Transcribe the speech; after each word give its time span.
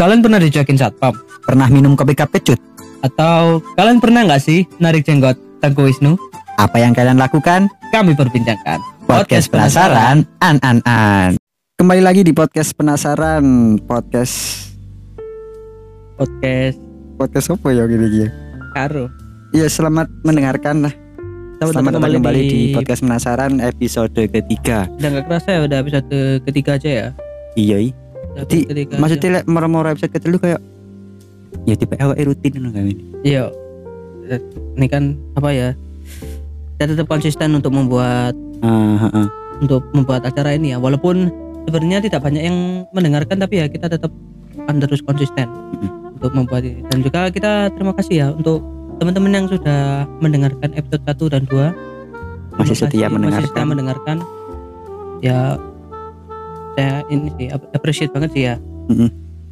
Kalian 0.00 0.24
pernah 0.24 0.40
dicuekin 0.40 0.80
satpam? 0.80 1.12
Pernah 1.44 1.68
minum 1.68 1.92
kopi 1.92 2.16
kapecut? 2.16 2.56
Atau 3.04 3.60
kalian 3.76 4.00
pernah 4.00 4.24
nggak 4.24 4.40
sih 4.40 4.64
narik 4.80 5.04
jenggot 5.04 5.36
Tengku 5.60 5.84
Wisnu? 5.84 6.16
Apa 6.56 6.80
yang 6.80 6.96
kalian 6.96 7.20
lakukan? 7.20 7.68
Kami 7.92 8.16
perbincangkan. 8.16 8.80
Podcast 9.04 9.52
penasaran, 9.52 10.24
an 10.40 10.56
an 10.64 10.80
an. 10.88 11.36
Kembali 11.76 12.00
lagi 12.00 12.24
di 12.24 12.32
podcast 12.32 12.72
penasaran, 12.72 13.76
podcast 13.84 14.72
Podcast 16.16 16.80
podcast 17.20 17.52
apa 17.52 17.68
ya 17.68 17.84
gini 17.84 18.06
gini. 18.08 18.28
Karo. 18.72 19.12
Iya 19.52 19.68
selamat 19.68 20.08
mendengarkan 20.24 20.88
lah. 20.88 20.94
Selamat, 21.60 21.72
Selamat 21.76 21.92
datang 22.00 22.12
kembali 22.24 22.40
di... 22.40 22.48
di 22.48 22.60
podcast 22.72 23.04
penasaran 23.04 23.52
episode 23.60 24.16
ketiga. 24.16 24.88
Udah 24.96 25.08
nggak 25.12 25.24
kerasa 25.28 25.48
ya 25.52 25.60
udah 25.68 25.76
episode 25.84 26.08
ketiga 26.48 26.80
aja 26.80 26.88
ya. 26.88 27.08
Iya, 27.52 27.92
iya. 27.92 28.09
Jadi, 28.30 28.58
maksudnya 28.94 29.28
lek 29.40 29.44
moro-moro 29.46 29.90
episode 29.90 30.12
ketiga 30.12 30.38
kayak 30.38 30.60
ya 31.66 31.74
tipe 31.74 31.94
awake 31.98 32.24
rutin 32.24 32.52
ngono 32.56 32.70
kan 32.70 32.84
ini. 32.86 33.02
Iya. 33.22 33.44
Eh, 34.26 34.40
Ini 34.78 34.86
kan 34.86 35.02
apa 35.34 35.50
ya? 35.50 35.68
Kita 36.74 36.94
tetap 36.96 37.06
konsisten 37.06 37.52
untuk 37.52 37.74
membuat 37.74 38.32
Ah, 38.60 38.96
ah, 39.02 39.24
ah. 39.24 39.28
untuk 39.58 39.82
membuat 39.92 40.24
acara 40.24 40.54
ini 40.54 40.72
ya. 40.72 40.78
Walaupun 40.78 41.28
sebenarnya 41.66 42.00
tidak 42.00 42.22
banyak 42.22 42.42
yang 42.42 42.56
mendengarkan 42.90 43.36
tapi 43.36 43.60
ya 43.60 43.66
kita 43.66 43.90
tetap 43.90 44.08
akan 44.60 44.76
terus 44.78 45.00
konsisten 45.00 45.48
Mm-mm. 45.48 46.16
untuk 46.16 46.30
membuat 46.32 46.62
ini. 46.64 46.80
Dan 46.88 47.02
juga 47.02 47.28
kita 47.28 47.74
terima 47.74 47.92
kasih 47.92 48.14
ya 48.14 48.26
untuk 48.30 48.62
teman-teman 48.96 49.32
yang 49.34 49.46
sudah 49.48 50.04
mendengarkan 50.20 50.70
episode 50.72 51.02
1 51.02 51.32
dan 51.32 51.42
2 51.44 51.72
Masih 52.60 52.76
setia 52.76 53.08
kasih, 53.08 53.16
Masih 53.18 53.44
setia 53.48 53.64
mendengarkan. 53.64 53.66
mendengarkan. 53.66 54.16
Ya 55.20 55.38
saya 56.72 57.02
ini 57.06 57.28
sih 57.34 57.46
ap- 57.48 57.70
appreciate 57.70 58.10
banget 58.10 58.30
sih 58.30 58.42
ya. 58.44 58.54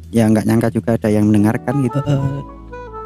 Ya 0.09 0.25
nggak 0.25 0.43
nyangka 0.43 0.69
juga 0.69 0.95
ada 0.95 1.07
yang 1.07 1.25
mendengarkan 1.25 1.81
gitu. 1.81 1.99
Eh, 2.01 2.41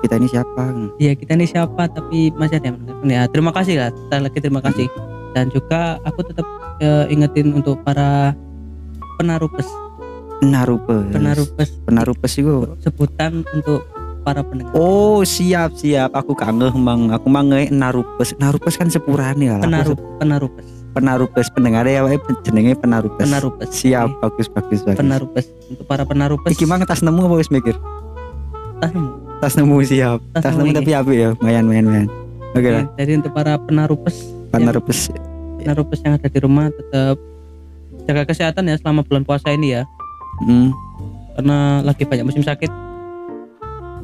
Kita 0.02 0.20
ini 0.20 0.28
siapa? 0.28 0.64
ya 0.98 1.16
kita 1.16 1.32
ini 1.34 1.46
siapa 1.46 1.88
tapi 1.88 2.28
masih 2.34 2.60
ada 2.60 2.68
yang 2.68 2.78
mendengarkan 2.78 3.08
ya. 3.10 3.22
Terima 3.26 3.52
kasih 3.52 3.76
lah. 3.78 3.90
Sekali 3.90 4.22
lagi 4.22 4.40
terima 4.40 4.62
kasih. 4.62 4.88
Dan 5.32 5.46
juga 5.48 5.80
aku 6.02 6.20
tetap 6.22 6.46
eh, 6.78 7.06
ingetin 7.08 7.52
untuk 7.52 7.80
para 7.82 8.36
penarupes, 9.16 9.68
Penarupes. 10.40 11.08
penarupes 11.10 11.70
Penarupes 11.84 12.34
itu 12.36 12.56
sebutan 12.80 13.48
untuk 13.50 13.80
para 14.22 14.40
pendengar. 14.42 14.72
Oh 14.74 15.24
siap 15.24 15.72
siap 15.74 16.12
aku 16.12 16.32
kangen 16.34 16.72
mang 16.76 17.08
aku 17.10 17.28
mangai 17.28 17.68
narupes 17.70 18.36
narupes 18.38 18.76
kan 18.76 18.88
sepurane 18.88 19.48
lah 19.50 19.60
Penarup, 19.62 20.00
penarupes, 20.18 20.68
penarupes 20.94 21.50
pendengar 21.50 21.84
ya 21.90 22.06
wae 22.06 22.22
jenenge 22.46 22.78
penarupes 22.78 23.26
penarupes. 23.26 23.70
siap 23.74 24.14
Oke, 24.22 24.46
bagus 24.46 24.48
bagus 24.54 24.80
bagus. 24.86 25.02
Penarupes 25.02 25.46
untuk 25.68 25.86
para 25.90 26.06
penarupes. 26.06 26.54
iki 26.54 26.70
mang 26.70 26.86
tas 26.86 27.02
nemu 27.02 27.26
apa 27.26 27.36
wis 27.42 27.50
mikir? 27.50 27.76
Tas 28.80 28.94
nemu. 28.94 29.10
tas 29.42 29.54
nemu 29.58 29.76
siap. 29.84 30.20
Tas 30.32 30.44
tas 30.46 30.54
nemu 30.56 30.72
tapi 30.72 30.92
apa 30.94 31.12
ya. 31.12 31.30
Mayan 31.42 31.66
mayan 31.66 31.86
mayan. 31.90 32.08
Oke 32.54 32.70
lah 32.70 32.86
Jadi 32.96 33.12
untuk 33.18 33.34
para 33.34 33.58
penarupes, 33.58 34.30
penarupes 34.54 35.10
penarupes 35.58 36.00
yang 36.06 36.14
ada 36.22 36.28
di 36.30 36.40
rumah 36.40 36.70
tetap 36.70 37.18
jaga 38.06 38.24
kesehatan 38.30 38.70
ya 38.70 38.76
selama 38.78 39.02
bulan 39.02 39.26
puasa 39.26 39.50
ini 39.50 39.80
ya. 39.80 39.84
hmm, 40.46 40.70
Karena 41.40 41.82
lagi 41.82 42.06
banyak 42.06 42.26
musim 42.30 42.46
sakit, 42.46 42.70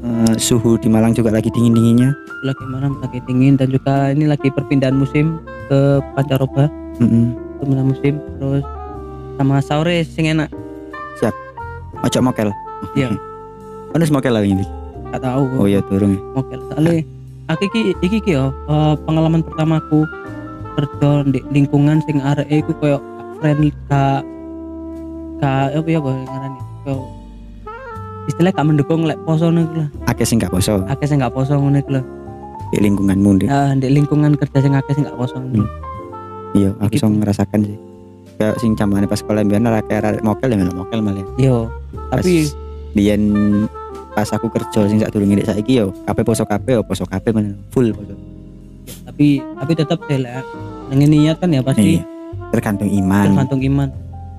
eh, 0.02 0.34
suhu 0.40 0.80
di 0.82 0.90
Malang 0.90 1.14
juga 1.14 1.30
lagi 1.30 1.54
dingin 1.54 1.76
dinginnya 1.76 2.10
lagi 2.44 2.64
mana 2.64 2.88
lagi 3.04 3.20
dingin 3.28 3.60
dan 3.60 3.68
juga 3.68 4.16
ini 4.16 4.24
lagi 4.24 4.48
perpindahan 4.48 4.96
musim 4.96 5.44
ke 5.68 6.00
pancaroba, 6.16 6.72
perpindahan 7.00 7.88
musim 7.88 8.14
terus 8.40 8.64
sama 9.40 9.64
sore 9.64 10.04
sing 10.04 10.28
enak. 10.28 10.50
ojo 12.00 12.20
mokel. 12.24 12.48
Iya. 12.96 13.12
Ono 13.96 14.04
mokel 14.08 14.32
lah 14.32 14.44
ini. 14.44 14.64
Gak 15.12 15.20
tahu. 15.20 15.44
oh 15.60 15.68
iya 15.68 15.84
turun. 15.84 16.16
Mokel. 16.32 16.60
Soalnya 16.72 17.04
aku 17.52 17.68
iki 17.68 17.82
iki 18.00 18.18
iki 18.24 18.32
yo 18.40 18.56
eh, 18.72 18.96
pengalaman 19.04 19.44
pertamaku 19.44 20.08
kerja 20.80 21.28
di 21.28 21.44
lingkungan 21.52 22.00
sing 22.08 22.24
areke 22.24 22.64
iku 22.64 22.72
koyo 22.80 22.98
friendly 23.44 23.76
ka 23.92 24.24
ka 25.44 25.76
apa 25.76 25.88
ya 25.88 26.00
kok 26.00 26.14
ngarani 26.14 26.60
koyo 26.88 27.04
istilahnya 28.32 28.56
gak 28.56 28.68
mendukung 28.68 29.02
lek 29.04 29.20
poso 29.28 29.52
niku 29.52 29.84
lah. 29.84 29.90
Akeh 30.08 30.24
sing 30.24 30.40
gak 30.40 30.54
poso. 30.54 30.86
Akeh 30.88 31.10
sing 31.10 31.20
gak 31.20 31.36
poso 31.36 31.58
ngono 31.60 31.84
iku 31.84 32.00
lho 32.00 32.04
di 32.70 32.78
lingkunganmu 32.78 33.30
deh 33.42 33.50
nah, 33.50 33.74
di 33.74 33.90
lingkungan 33.90 34.38
kerja 34.38 34.62
sing 34.62 34.74
akeh 34.78 34.94
sing 34.94 35.04
gak 35.06 35.18
poso 35.18 35.42
ngono 35.42 35.66
iya 36.54 36.70
aku 36.78 36.96
Gitu. 36.96 37.06
ngerasakan 37.06 37.60
sih 37.64 37.78
kayak 38.36 38.56
sing 38.58 38.72
jamane 38.74 39.04
pas 39.04 39.20
sekolah 39.20 39.44
mbiyen 39.44 39.64
ora 39.64 39.82
kayak 39.82 40.22
mokel 40.22 40.50
ya 40.50 40.58
mokel 40.72 41.00
malah 41.00 41.26
yo 41.36 41.68
tapi 42.10 42.48
biyen 42.92 43.22
pas 44.10 44.28
aku 44.28 44.48
kerja 44.48 44.88
sing 44.88 44.98
sak 44.98 45.12
durunge 45.12 45.36
nek 45.36 45.46
saiki 45.46 45.78
yo 45.78 45.92
kabeh 46.04 46.24
poso 46.24 46.44
kabeh 46.44 46.74
yo 46.74 46.82
poso 46.82 47.04
kabeh 47.04 47.30
men 47.30 47.60
full 47.70 47.92
poso. 47.92 48.16
tapi 49.06 49.44
tapi 49.56 49.72
tetap 49.74 50.00
lah 50.02 50.42
dengan 50.90 51.10
niat 51.10 51.38
kan 51.38 51.50
ya 51.50 51.62
pasti 51.62 51.98
Iya. 51.98 52.04
Tergantung 52.50 52.90
iman. 52.90 53.26
tergantung 53.30 53.62
iman 53.62 53.90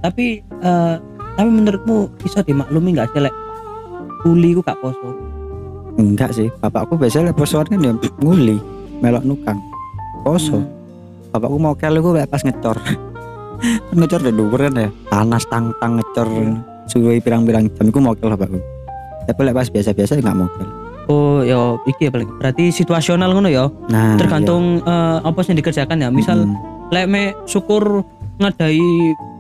tapi 0.01 0.41
eh, 0.43 0.95
tapi 1.37 1.49
menurutmu 1.49 2.11
bisa 2.19 2.41
dimaklumi 2.41 2.91
nggak 2.91 3.09
sih 3.09 3.21
lek 3.21 3.35
kuli 4.21 4.53
ku 4.53 4.61
gak 4.61 4.81
poso 4.81 5.15
Enggak 5.93 6.33
sih, 6.33 6.49
bapakku 6.57 6.97
biasanya 6.97 7.29
posoan 7.31 7.67
kan 7.67 7.77
ya 7.77 7.93
nguli, 8.17 8.57
melok 8.99 9.21
nukang. 9.21 9.59
Poso. 10.23 10.57
Hmm. 10.57 10.80
Bapakku 11.31 11.57
mau 11.57 11.75
kel 11.75 11.95
iku 11.95 12.11
kayak 12.13 12.29
pas 12.29 12.43
ngecor. 12.43 12.77
Ngecor 13.97 14.21
udah 14.25 14.35
dhuwur 14.35 14.61
kan 14.61 14.75
ya. 14.77 14.89
Panas 15.07 15.45
tang-tang 15.47 15.99
ngecor 15.99 16.29
suwe 16.87 17.21
pirang-pirang 17.21 17.71
jam 17.71 17.87
iku 17.87 17.99
mau 17.99 18.15
kel 18.15 18.31
bapakku. 18.31 18.59
Tapi 19.25 19.41
lek 19.47 19.55
pas 19.55 19.69
biasa-biasa 19.69 20.19
ya 20.19 20.23
nggak 20.23 20.39
mau 20.39 20.51
kel. 20.51 20.69
oh 21.11 21.43
ya 21.43 21.59
iki 21.91 22.07
ya 22.07 22.11
paling 22.15 22.31
berarti 22.39 22.71
situasional 22.71 23.35
ngono 23.35 23.51
ya 23.51 23.67
Nah, 23.91 24.15
tergantung 24.15 24.79
eh, 24.79 25.19
apa 25.19 25.43
sih 25.43 25.51
yang 25.51 25.59
dikerjakan 25.59 25.99
ya 25.99 26.07
iya. 26.07 26.09
misal 26.15 26.47
Mm, 26.47 26.55
lek 26.95 27.07
me 27.11 27.23
syukur 27.51 28.07
ngadai 28.39 28.79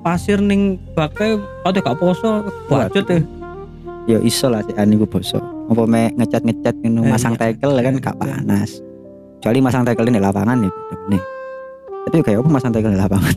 pasir 0.03 0.43
ning 0.43 0.83
bake 0.99 1.39
kate 1.62 1.78
gak 1.78 1.95
poso 1.95 2.43
bacot 2.67 3.07
ya 3.07 3.22
ya 4.09 4.19
iso 4.19 4.51
lah 4.51 4.67
sih 4.67 4.75
aniku 4.75 5.07
poso. 5.07 5.39
Apa 5.71 5.87
me 5.87 6.11
ngecat-ngecat 6.19 6.75
ngono 6.83 7.07
Eh, 7.07 7.12
masang 7.15 7.39
iya. 7.39 7.55
tekel 7.55 7.71
kan 7.71 7.95
gak 8.03 8.17
panas. 8.19 8.71
Kecuali 9.39 9.59
masang 9.62 9.87
tekel 9.87 10.11
di 10.11 10.19
lapangan 10.19 10.67
ya 10.67 10.71
meneh. 11.07 11.22
Tapi 12.06 12.16
kayak 12.22 12.41
apa 12.41 12.49
masang 12.49 12.71
tekel 12.71 12.91
di 12.91 12.99
lapangan? 12.99 13.34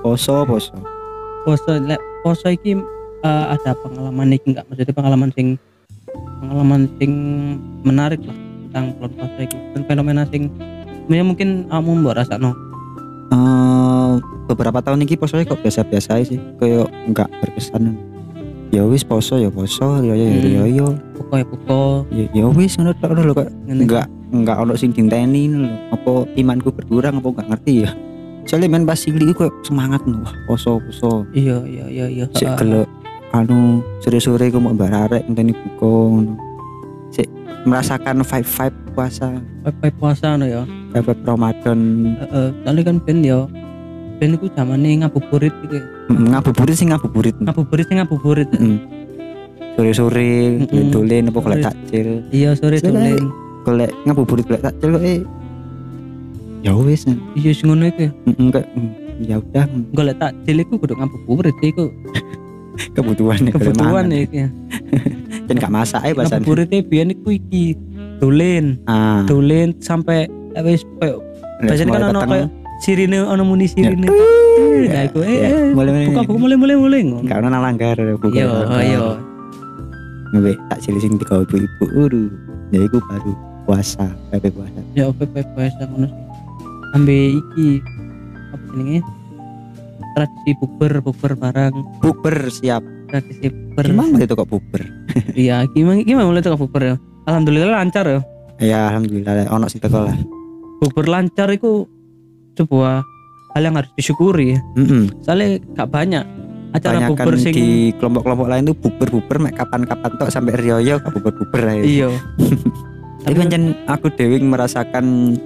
poso, 0.00 0.42
poso. 0.44 0.74
poso 1.44 1.70
lek 1.78 2.00
poso 2.20 2.48
iki 2.48 2.74
eh, 3.20 3.44
ada 3.46 3.70
pengalaman 3.76 4.32
iki 4.32 4.50
enggak 4.50 4.64
maksudnya 4.66 4.90
pengalaman 4.92 5.30
sing 5.30 5.46
pengalaman 6.40 6.88
sing 6.96 7.12
menarik 7.82 8.18
lah 8.20 8.34
tentang 8.66 8.84
bulan 8.96 9.10
puasa 9.12 9.40
iki 9.40 9.56
dan 9.70 9.82
fenomena 9.84 10.22
sing 10.26 10.48
ya 11.06 11.22
mungkin 11.22 11.68
kamu 11.68 11.90
mbok 12.00 12.16
rasakno 12.16 12.52
Eh, 13.26 14.12
beberapa 14.46 14.78
tahun 14.78 15.02
ini 15.02 15.16
posonya 15.16 15.42
kok 15.44 15.58
biasa-biasa 15.58 16.16
aja 16.16 16.24
sih 16.28 16.38
kayak 16.56 16.86
nggak 17.08 17.28
berkesan 17.40 17.96
ya 18.68 18.84
wis 18.84 19.02
poso 19.02 19.36
ya 19.36 19.48
poso 19.48 19.98
ya 20.00 20.12
ya 20.12 20.24
ya 20.24 20.38
Hmm. 20.38 20.54
ya 20.54 20.64
ya 20.66 20.86
pokok 21.14 21.36
ya 21.36 21.46
pokok 21.46 21.98
ya 22.10 22.24
ya 22.30 22.44
wis 22.48 22.76
ngono 22.76 22.92
tok 22.94 23.10
lho 23.12 23.32
kok 23.32 23.48
ngene. 23.66 23.84
Nggak 24.32 24.56
ono 24.56 24.72
sing 24.78 24.94
dinteni 24.94 25.50
apa 25.92 26.24
imanku 26.38 26.72
berkurang 26.72 27.20
apa 27.20 27.28
nggak 27.28 27.48
ngerti 27.52 27.74
ya. 27.84 27.90
Soalnya 28.44 28.76
main 28.76 28.84
pas 28.84 29.00
cilik 29.00 29.32
kok 29.32 29.52
semangat 29.64 30.04
lho 30.04 30.20
wah 30.20 30.34
poso 30.44 30.76
poso 30.84 31.24
iya 31.32 31.60
iya 31.64 31.84
iya 31.88 32.06
iya. 32.12 32.24
Sik 32.36 32.60
gelek 32.60 32.88
anu 33.32 33.80
sore-sore 34.04 34.52
ku 34.52 34.60
mau 34.60 34.76
bararek 34.76 35.24
ngenteni 35.26 35.56
buka 35.56 35.94
sik 37.10 37.28
merasakan 37.64 38.20
vibe-vibe 38.20 38.76
puasa. 38.92 39.26
Vibe 39.64 39.96
puasa 39.96 40.36
no 40.36 40.44
ya. 40.44 40.62
Vibe 40.92 41.12
Ramadan. 41.24 41.80
Heeh 42.20 42.48
soalnya 42.64 42.82
kan 42.84 42.96
ben 43.00 43.18
ya 43.24 43.48
ben 44.20 44.36
iku 44.36 44.46
zamane 44.52 45.02
ngabuburit 45.02 45.54
gitu 45.64 45.80
ya. 45.80 45.84
Mm, 46.12 46.36
ngabuburit 46.36 46.74
sih 46.76 46.86
ngabuburit. 46.86 47.36
Ngabuburit 47.40 47.84
sing 47.88 47.96
ngabuburit. 47.96 48.48
Mm. 48.60 48.78
Sore-sore 49.74 50.62
Mm-mm. 50.62 50.92
dolen 50.94 51.32
apa 51.32 51.38
golek 51.42 51.64
takjil. 51.66 52.22
iya 52.30 52.54
sore 52.54 52.78
Sore. 52.78 52.94
dolen 52.94 53.43
Golek 53.64 53.90
ngabuburit 54.04 54.44
golek 54.44 54.62
takjil 54.62 54.90
kok 54.92 55.02
eh. 55.02 55.20
Ya 56.60 56.72
wis. 56.74 57.04
iya 57.34 57.50
sing 57.50 57.66
ngono 57.66 57.84
iku 57.86 58.00
ya. 58.02 58.10
Kayak, 58.50 58.68
mm, 58.70 58.90
ya 59.20 59.36
udah. 59.38 59.64
Golek 59.92 60.16
takjil 60.18 60.56
iku 60.58 60.72
kudu 60.76 60.94
ngabuburit 60.94 61.56
iku. 61.60 61.88
Kebutuhan 62.92 63.38
kebutuhan 63.48 64.06
ya 64.08 64.18
iki 64.20 64.38
ya. 64.38 64.48
Dan 65.46 65.54
gak 65.56 65.70
masak 65.70 66.00
ae 66.02 66.12
pasan. 66.12 66.40
ngabuburit 66.40 66.68
biyen 66.84 67.12
iku 67.12 67.32
iki 67.32 67.76
dolen 68.16 68.80
Ah. 68.84 69.22
dolen 69.24 69.76
sampai 69.78 70.24
eh, 70.54 70.62
wis 70.62 70.82
koyo 70.98 71.20
biasanya 71.60 71.92
kan 71.92 72.02
ono 72.10 72.20
kayak 72.22 72.48
sirine 72.80 73.18
ono 73.20 73.42
muni 73.42 73.64
sirine. 73.64 74.08
Nah 74.84 75.02
iku 75.04 75.20
eh 75.20 75.36
Ya, 75.38 75.48
eh, 75.50 75.72
mulai 75.72 75.92
mulai. 75.92 76.06
buka 76.08 76.20
buka 76.24 76.38
mulai. 76.38 76.56
mulai 76.56 76.76
mulai 76.76 77.00
ngono. 77.02 77.24
Gak 77.24 77.38
ono 77.38 77.48
nang 77.48 77.62
langgar 77.62 77.96
buka. 77.96 78.26
iya 78.30 78.48
iya 78.82 79.00
Ngewe 80.30 80.52
takjil 80.66 80.96
sing 80.98 81.14
tiga 81.14 81.40
ibu-ibu 81.40 81.84
uru. 81.94 82.24
Ya 82.68 82.80
iku 82.82 82.98
baru 83.04 83.32
puasa, 83.64 84.04
pepe 84.28 84.48
puasa. 84.48 84.80
ya 84.92 85.08
oke 85.08 85.24
puasa 85.26 85.82
ngono 85.84 86.06
sih 86.06 86.22
ambe 86.92 87.16
iki 87.32 87.68
apa 88.50 88.64
jenenge 88.70 89.00
tradisi 90.14 90.50
bukber 90.56 90.92
bukber 91.00 91.32
barang 91.34 91.74
Bukber 91.98 92.34
siap. 92.48 92.82
tradisi 93.08 93.48
bukber 93.48 93.84
gimana 93.88 94.16
itu 94.20 94.34
kok 94.34 94.46
bukber 94.46 94.82
iya 95.38 95.64
gimana 95.70 96.00
gimana 96.00 96.26
mulai 96.26 96.40
tuh 96.40 96.54
bukber 96.54 96.82
ya 96.84 96.96
alhamdulillah 97.24 97.72
lancar 97.72 98.04
ya 98.06 98.20
ya 98.56 98.78
alhamdulillah 98.88 99.48
ono 99.48 99.66
sing 99.66 99.80
teko 99.80 100.04
lah 100.04 100.14
bukber 100.78 101.06
lancar 101.06 101.50
itu 101.50 101.88
sebuah 102.54 103.02
hal 103.54 103.62
yang 103.62 103.74
harus 103.74 103.90
disyukuri 103.94 104.54
ya. 104.54 104.60
Heeh. 104.74 105.04
soalnya 105.22 105.48
gak 105.74 105.88
banyak 105.88 106.24
acara 106.70 106.98
Banyakan 106.98 107.10
bukber 107.14 107.34
sing 107.38 107.52
di 107.54 107.68
kelompok-kelompok 107.94 108.46
lain 108.46 108.62
tuh 108.64 108.76
bukber-bukber 108.76 109.36
mek 109.40 109.54
kapan-kapan 109.54 110.10
tok 110.14 110.30
sampai 110.30 110.54
Rioyo 110.54 110.98
gak 110.98 111.10
bukber-bukber 111.12 111.60
aja. 111.64 111.82
iya 111.82 112.08
Tapi 113.24 113.34
pancen 113.40 113.72
aku 113.88 114.12
dewi 114.12 114.36
merasakan 114.44 115.36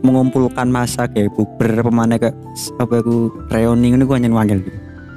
mengumpulkan 0.00 0.72
masa 0.72 1.04
kayak 1.10 1.34
bukber 1.36 1.84
apa 1.84 1.90
mana 1.92 2.14
kayak 2.16 2.34
apa 2.80 3.02
aku 3.02 3.28
reuni 3.52 3.92
ini 3.92 4.06
gua 4.06 4.16
nyen 4.16 4.30
wangil 4.30 4.62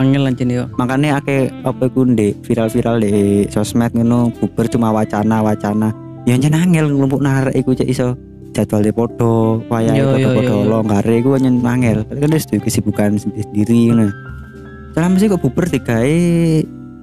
panggil 0.01 0.25
lancar 0.25 0.49
yo 0.49 0.65
makanya 0.81 1.21
ake 1.21 1.53
apa 1.61 1.85
aku 1.85 2.09
di 2.17 2.33
viral-viral 2.41 2.97
di 2.97 3.45
sosmed 3.53 3.93
ngono 3.93 4.33
bukber 4.41 4.65
cuma 4.65 4.89
wacana 4.89 5.45
wacana. 5.45 5.93
Ya 6.25 6.37
nyen 6.37 6.57
angel 6.57 6.89
ngumpul 6.89 7.21
narek 7.21 7.53
iku 7.53 7.77
cek 7.77 7.85
iso 7.85 8.17
jadwal 8.51 8.81
di 8.81 8.93
podo 8.93 9.61
wayang 9.69 9.95
Yo, 9.97 10.17
yo, 10.17 10.33
podo-podo 10.33 10.55
longgare 10.65 11.13
iku 11.21 11.37
nyen 11.37 11.61
angel. 11.61 12.01
Kan 12.09 12.33
wis 12.33 12.49
kesibukan 12.49 13.21
sendiri 13.21 13.93
ngono. 13.93 14.09
Selama 14.97 15.15
sih 15.21 15.29
kok 15.29 15.41
bukber 15.41 15.69
digawe 15.69 16.17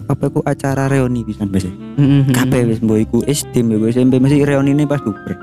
apa 0.08 0.22
aku 0.26 0.40
acara 0.42 0.88
reuni 0.88 1.20
pisan 1.22 1.48
biasa 1.48 1.68
Mm-hmm. 1.98 2.32
kabeh 2.32 2.60
wis 2.64 2.78
mbok 2.78 2.98
iku 3.00 3.18
SD 3.22 3.60
mbok 3.60 3.90
SMP 3.90 4.16
mesti 4.16 4.40
reuni 4.42 4.70
ini 4.70 4.84
pas 4.84 4.98
bukber 4.98 5.34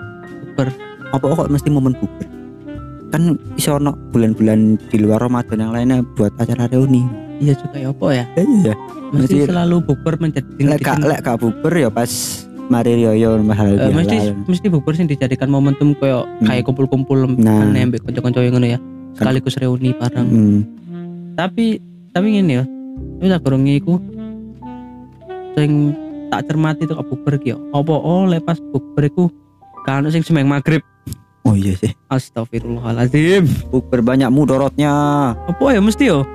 Bukber. 0.42 0.68
apa 1.08 1.24
kok 1.24 1.50
mesti 1.50 1.70
momen 1.70 1.94
bukber 1.94 2.28
kan 3.08 3.22
iso 3.56 3.78
ono 3.78 3.94
bulan-bulan 4.10 4.76
di 4.90 4.98
luar 4.98 5.22
Ramadan 5.22 5.62
yang 5.62 5.72
lainnya 5.72 5.98
buat 6.16 6.36
acara 6.36 6.68
reuni. 6.68 7.06
Iya 7.38 7.54
juga 7.54 7.78
ya 7.78 7.88
apa 7.90 8.06
ya? 8.12 8.26
Iya. 8.36 8.74
Mesti 9.14 9.36
Mesti- 9.36 9.48
selalu 9.48 9.76
bukber 9.84 10.14
menjadi 10.18 10.48
lek 10.60 10.82
gak 10.82 11.00
lek 11.00 11.20
gak 11.22 11.40
ya 11.72 11.88
pas 11.88 12.12
mari 12.66 12.98
rioyo 12.98 13.40
mahal 13.40 13.78
Eh, 13.78 13.94
mesti 13.94 14.34
mesti 14.42 14.68
bukber 14.68 14.98
sing 14.98 15.06
dijadikan 15.06 15.48
momentum 15.48 15.94
koyo 15.94 16.26
kayak 16.42 16.66
kumpul-kumpul 16.66 17.30
Nah. 17.38 17.72
ambek 17.72 18.04
kanca-kanca 18.04 18.42
yang 18.42 18.52
ngono 18.52 18.68
ya. 18.68 18.80
Sekaligus 19.14 19.56
reuni 19.56 19.94
bareng. 19.94 20.28
Hmm. 20.28 20.60
tapi 21.36 21.80
tapi 22.12 22.28
ngene 22.32 22.54
ya. 22.54 22.66
Wis 23.20 23.28
tak 23.30 23.44
gorong 23.44 23.64
iku 23.70 24.00
sing 25.56 25.96
tak 26.30 26.46
cermati 26.52 26.84
tuh 26.86 27.00
bukber 27.02 27.40
ki 27.40 27.56
yo. 27.56 27.58
Apa? 27.72 27.96
Oh 27.96 28.28
lepas 28.28 28.60
bukber 28.72 29.08
iku 29.08 29.32
kan 29.88 30.06
sing 30.12 30.22
semeng 30.22 30.50
maghrib 30.50 30.82
oh 31.46 31.54
iya 31.54 31.78
sih. 31.78 31.94
Astagfirullahaladzim. 32.10 33.46
Bukber 33.70 34.02
banyak 34.02 34.30
mudorotnya. 34.34 34.92
Apa 35.38 35.72
ya 35.72 35.80
mesti 35.80 36.10
yo? 36.10 36.26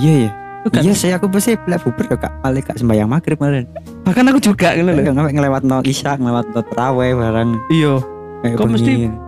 Iya 0.00 0.14
ya 0.26 0.30
Itu 0.64 0.68
kan- 0.72 0.82
iya 0.82 0.94
sih 0.96 1.10
aku 1.12 1.26
pasti 1.28 1.54
lek 1.68 1.82
bukber 1.84 2.10
ya 2.10 2.16
kak 2.16 2.32
paling 2.40 2.62
gak 2.64 2.78
sembahyang 2.78 3.10
maghrib 3.10 3.36
kemarin. 3.38 3.66
Bahkan 4.06 4.24
aku 4.30 4.38
juga 4.40 4.72
ngono 4.74 4.90
lho. 4.94 5.02
Gak 5.12 5.34
ngelewat 5.34 5.62
no 5.66 5.76
isya 5.82 6.16
ngelewat 6.16 6.46
no 6.54 6.60
barang 6.64 7.50
iya. 7.70 7.94
Kayak 8.42 8.56
Kok 8.62 8.68
mesti-. 8.70 9.25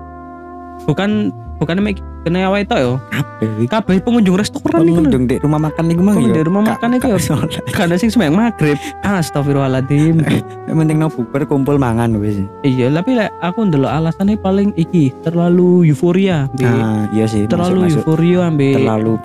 Bukan 0.86 1.32
bukan 1.58 1.82
mek 1.82 1.98
kena 2.22 2.46
awake 2.46 2.68
tok 2.68 2.78
yo. 2.78 2.92
Kabeh 3.10 3.66
kabeh 3.66 3.96
pengunjung 3.98 4.36
restoran 4.36 4.78
iku 4.78 5.00
pengunjung 5.00 5.24
di 5.26 5.36
rumah 5.38 5.58
makan 5.58 5.84
mang 5.96 6.14
Pengunjung 6.14 6.28
ya 6.28 6.34
di 6.34 6.42
rumah 6.44 6.62
makan 6.66 6.88
iku 6.94 7.06
sholat. 7.18 7.50
kan 7.72 7.90
sing 7.96 8.10
semeng 8.10 8.34
maghrib. 8.34 8.78
Astagfirullahaladzim. 9.02 10.22
Yang 10.68 10.76
penting 10.76 10.96
no 10.98 11.08
bukber 11.08 11.42
kumpul 11.48 11.80
mangan 11.80 12.14
wis. 12.20 12.38
Iya 12.62 12.92
tapi 12.92 13.16
lek 13.16 13.30
aku 13.40 13.66
ndelok 13.66 13.90
alasannya 13.90 14.36
paling 14.36 14.70
iki 14.76 15.10
terlalu 15.22 15.88
euforia 15.88 16.50
nah 16.58 17.08
iya 17.10 17.24
sih 17.24 17.48
terlalu 17.48 17.90
euforia 17.90 18.46
ambek 18.46 18.76
terlalu 18.76 19.16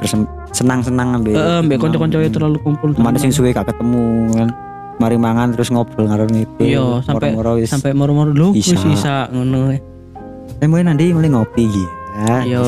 senang-senang 0.53 1.17
ambil 1.17 1.33
eh 1.35 1.59
ambek 1.59 1.77
kanca-kanca 1.77 2.17
terlalu 2.29 2.57
kumpul 2.61 2.93
mana 2.95 3.17
sing 3.17 3.33
suwe 3.33 3.51
gak 3.51 3.67
ketemu 3.69 4.31
kan? 4.33 4.49
Mari 5.01 5.17
mangan 5.17 5.49
terus 5.51 5.73
ngobrol 5.73 6.05
ngaruh 6.05 6.29
itu 6.29 6.61
Iya, 6.61 7.01
sampai- 7.01 7.33
sampai 7.65 7.91
moro-moro 7.97 8.29
lho 8.29 8.53
wis 8.53 8.69
isa 8.69 9.25
ngono 9.33 9.73
eh 10.63 10.67
mulai 10.71 10.87
nanti 10.87 11.11
mulai 11.11 11.27
ngopi 11.27 11.67
ya 12.23 12.39
iya 12.47 12.63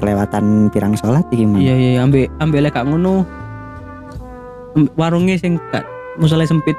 kelewatan 0.00 0.72
pirang 0.72 0.96
sholat 0.96 1.28
iki 1.28 1.44
man 1.44 1.60
iya 1.60 1.76
iya 1.76 2.00
ambek 2.00 2.32
ambek 2.40 2.64
lek 2.64 2.80
ngono. 2.80 3.28
Warungnya 4.98 5.38
sing 5.38 5.60
gak 5.70 5.86
musale 6.18 6.48
sempit. 6.48 6.74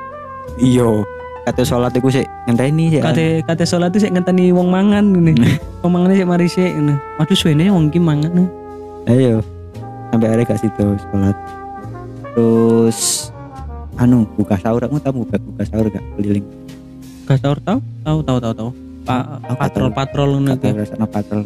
Iya. 0.59 1.05
Kata 1.45 1.61
sholat 1.61 1.93
iku 1.93 2.09
sih 2.09 2.25
ngenteni 2.49 2.89
sih 2.89 2.99
kate 2.99 3.45
kate 3.45 3.63
salat 3.69 3.93
sik 3.93 4.09
ngenteni 4.11 4.49
wong 4.49 4.67
mangan 4.73 5.13
ngene. 5.13 5.61
Wong 5.85 5.93
mangan 5.93 6.17
sik 6.17 6.27
mari 6.27 6.49
sik 6.49 6.73
ngene. 6.75 6.97
Waduh 7.21 7.37
suwene 7.37 7.69
wong 7.69 7.93
iki 7.93 8.01
mangan 8.01 8.49
ayo 9.05 9.39
sampai 10.09 10.27
akhirnya 10.27 10.49
gak 10.49 10.59
situ 10.65 10.85
sholat. 11.07 11.37
Terus 12.33 13.29
anu 14.01 14.25
buka 14.33 14.57
sahur. 14.57 14.81
Kamu 14.81 14.99
tahu 14.99 15.13
buka 15.23 15.37
buka 15.37 15.63
sahur 15.69 15.87
gak 15.93 16.03
keliling. 16.17 16.43
Gak 17.29 17.37
sahur 17.39 17.61
tau? 17.61 17.77
Tau 18.01 18.19
tau 18.25 18.39
tau 18.41 18.53
tau 18.57 18.69
pa, 19.05 19.37
Tahu, 19.39 19.55
patrol 19.55 19.89
patrol 19.93 20.29
ngono 20.35 20.57
iku 20.57 20.67
rasa 20.73 21.05
patrol 21.05 21.41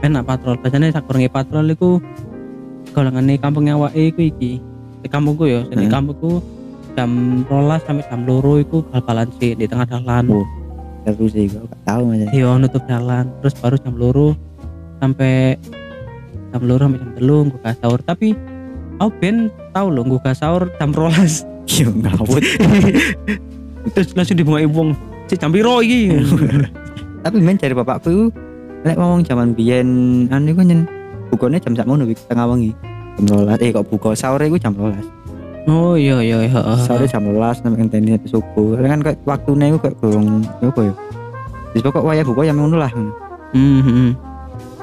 enak 0.00 0.22
patrol. 0.24 0.54
Biasanya 0.60 0.92
sakurunge 0.92 1.28
patrol 1.28 1.66
iku 1.68 2.00
golongane 2.90 3.36
kampungnya 3.36 3.76
awake 3.76 4.12
iku 4.12 4.20
iki. 4.24 4.52
Di 5.04 5.08
kampungku 5.08 5.44
ya 5.44 5.60
di 5.68 5.86
Hmm. 5.86 5.92
kampungku 5.92 6.40
jam 6.96 7.10
rolas 7.46 7.84
sampai 7.84 8.04
jam 8.08 8.24
loro 8.24 8.56
iku 8.56 8.80
bal-balan 8.88 9.28
sih 9.36 9.52
di 9.52 9.68
tengah 9.68 9.84
jalan 9.84 10.24
Oh. 10.32 10.46
terus 11.04 11.36
sih 11.36 11.46
gak 11.46 11.68
gak 11.68 11.80
tahu 11.84 12.02
aja 12.10 12.26
iya 12.32 12.50
nutup 12.56 12.82
jalan 12.88 13.28
terus 13.38 13.54
baru 13.60 13.76
jam 13.78 13.94
loro 13.94 14.32
sampai 14.98 15.54
jam 16.50 16.62
loro 16.64 16.88
sampai 16.88 16.98
jam 16.98 17.10
telu 17.14 17.36
buka 17.52 17.70
sahur. 17.76 18.00
Tapi 18.00 18.28
aku 18.96 19.10
ben 19.20 19.36
tau 19.70 19.92
loh 19.92 20.02
buka 20.02 20.32
sahur 20.32 20.72
jam 20.76 20.90
rolas. 20.90 21.44
Iya 21.66 21.90
ngawut 21.90 22.42
terus 23.94 24.14
langsung 24.14 24.38
dibuka 24.38 24.62
wong 24.70 24.94
si 25.26 25.34
jam 25.34 25.50
piro 25.50 25.82
iki 25.82 26.14
tapi 27.26 27.42
men 27.42 27.58
cari 27.58 27.74
bapakku 27.74 28.30
lek 28.86 28.94
ngomong 28.94 29.26
zaman 29.26 29.50
biyen 29.50 29.88
anu 30.30 30.54
iku 30.54 30.62
nyen 30.62 30.86
bukanya 31.34 31.58
jam 31.58 31.74
sak 31.74 31.90
ngono 31.90 32.06
tengah 32.06 32.46
wengi. 32.46 32.70
Jam 33.18 33.24
rolas 33.34 33.58
eh 33.58 33.74
kok 33.74 33.86
buka? 33.90 34.14
Sahur 34.14 34.38
iku 34.46 34.54
jam 34.62 34.78
rolas 34.78 35.02
oh 35.66 35.98
iya 35.98 36.22
iya 36.22 36.46
iya 36.46 36.62
sahur 36.86 37.02
jam 37.10 37.26
rolas 37.26 37.58
sampai 37.58 37.82
ngenteni 37.82 38.14
sampai 38.14 38.30
subuh. 38.30 38.78
Kan 38.78 39.02
kayak 39.02 39.18
waktunya 39.26 39.74
iku 39.74 39.78
kayak 39.82 39.96
kurang 39.98 40.46
ya 40.62 40.70
apa 40.70 40.80
ya? 40.86 40.94
Wis 41.74 41.82
pokok 41.82 42.04
waya 42.06 42.22
buka 42.22 42.46
yang 42.46 42.56
ngono 42.62 42.78
lah. 42.78 42.90
Hmm, 42.94 43.82
hmm, 43.82 43.82
hmm. 43.82 44.10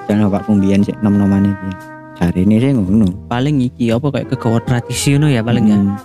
jangan 0.05 0.27
bapak 0.27 0.43
kumbian 0.45 0.83
sih 0.83 0.95
nom 0.99 1.15
noman 1.15 1.47
ini 1.47 1.71
hari 2.19 2.43
ini 2.43 2.55
sih 2.59 2.69
ngono. 2.75 3.07
Paling 3.31 3.55
iki 3.63 3.95
apa 3.95 4.07
kayak 4.11 4.27
kegawa 4.35 4.59
tradisi 4.67 5.15
ngono 5.15 5.31
ya 5.31 5.39
paling 5.39 5.65
ya? 5.71 5.79
Hmm. 5.79 5.95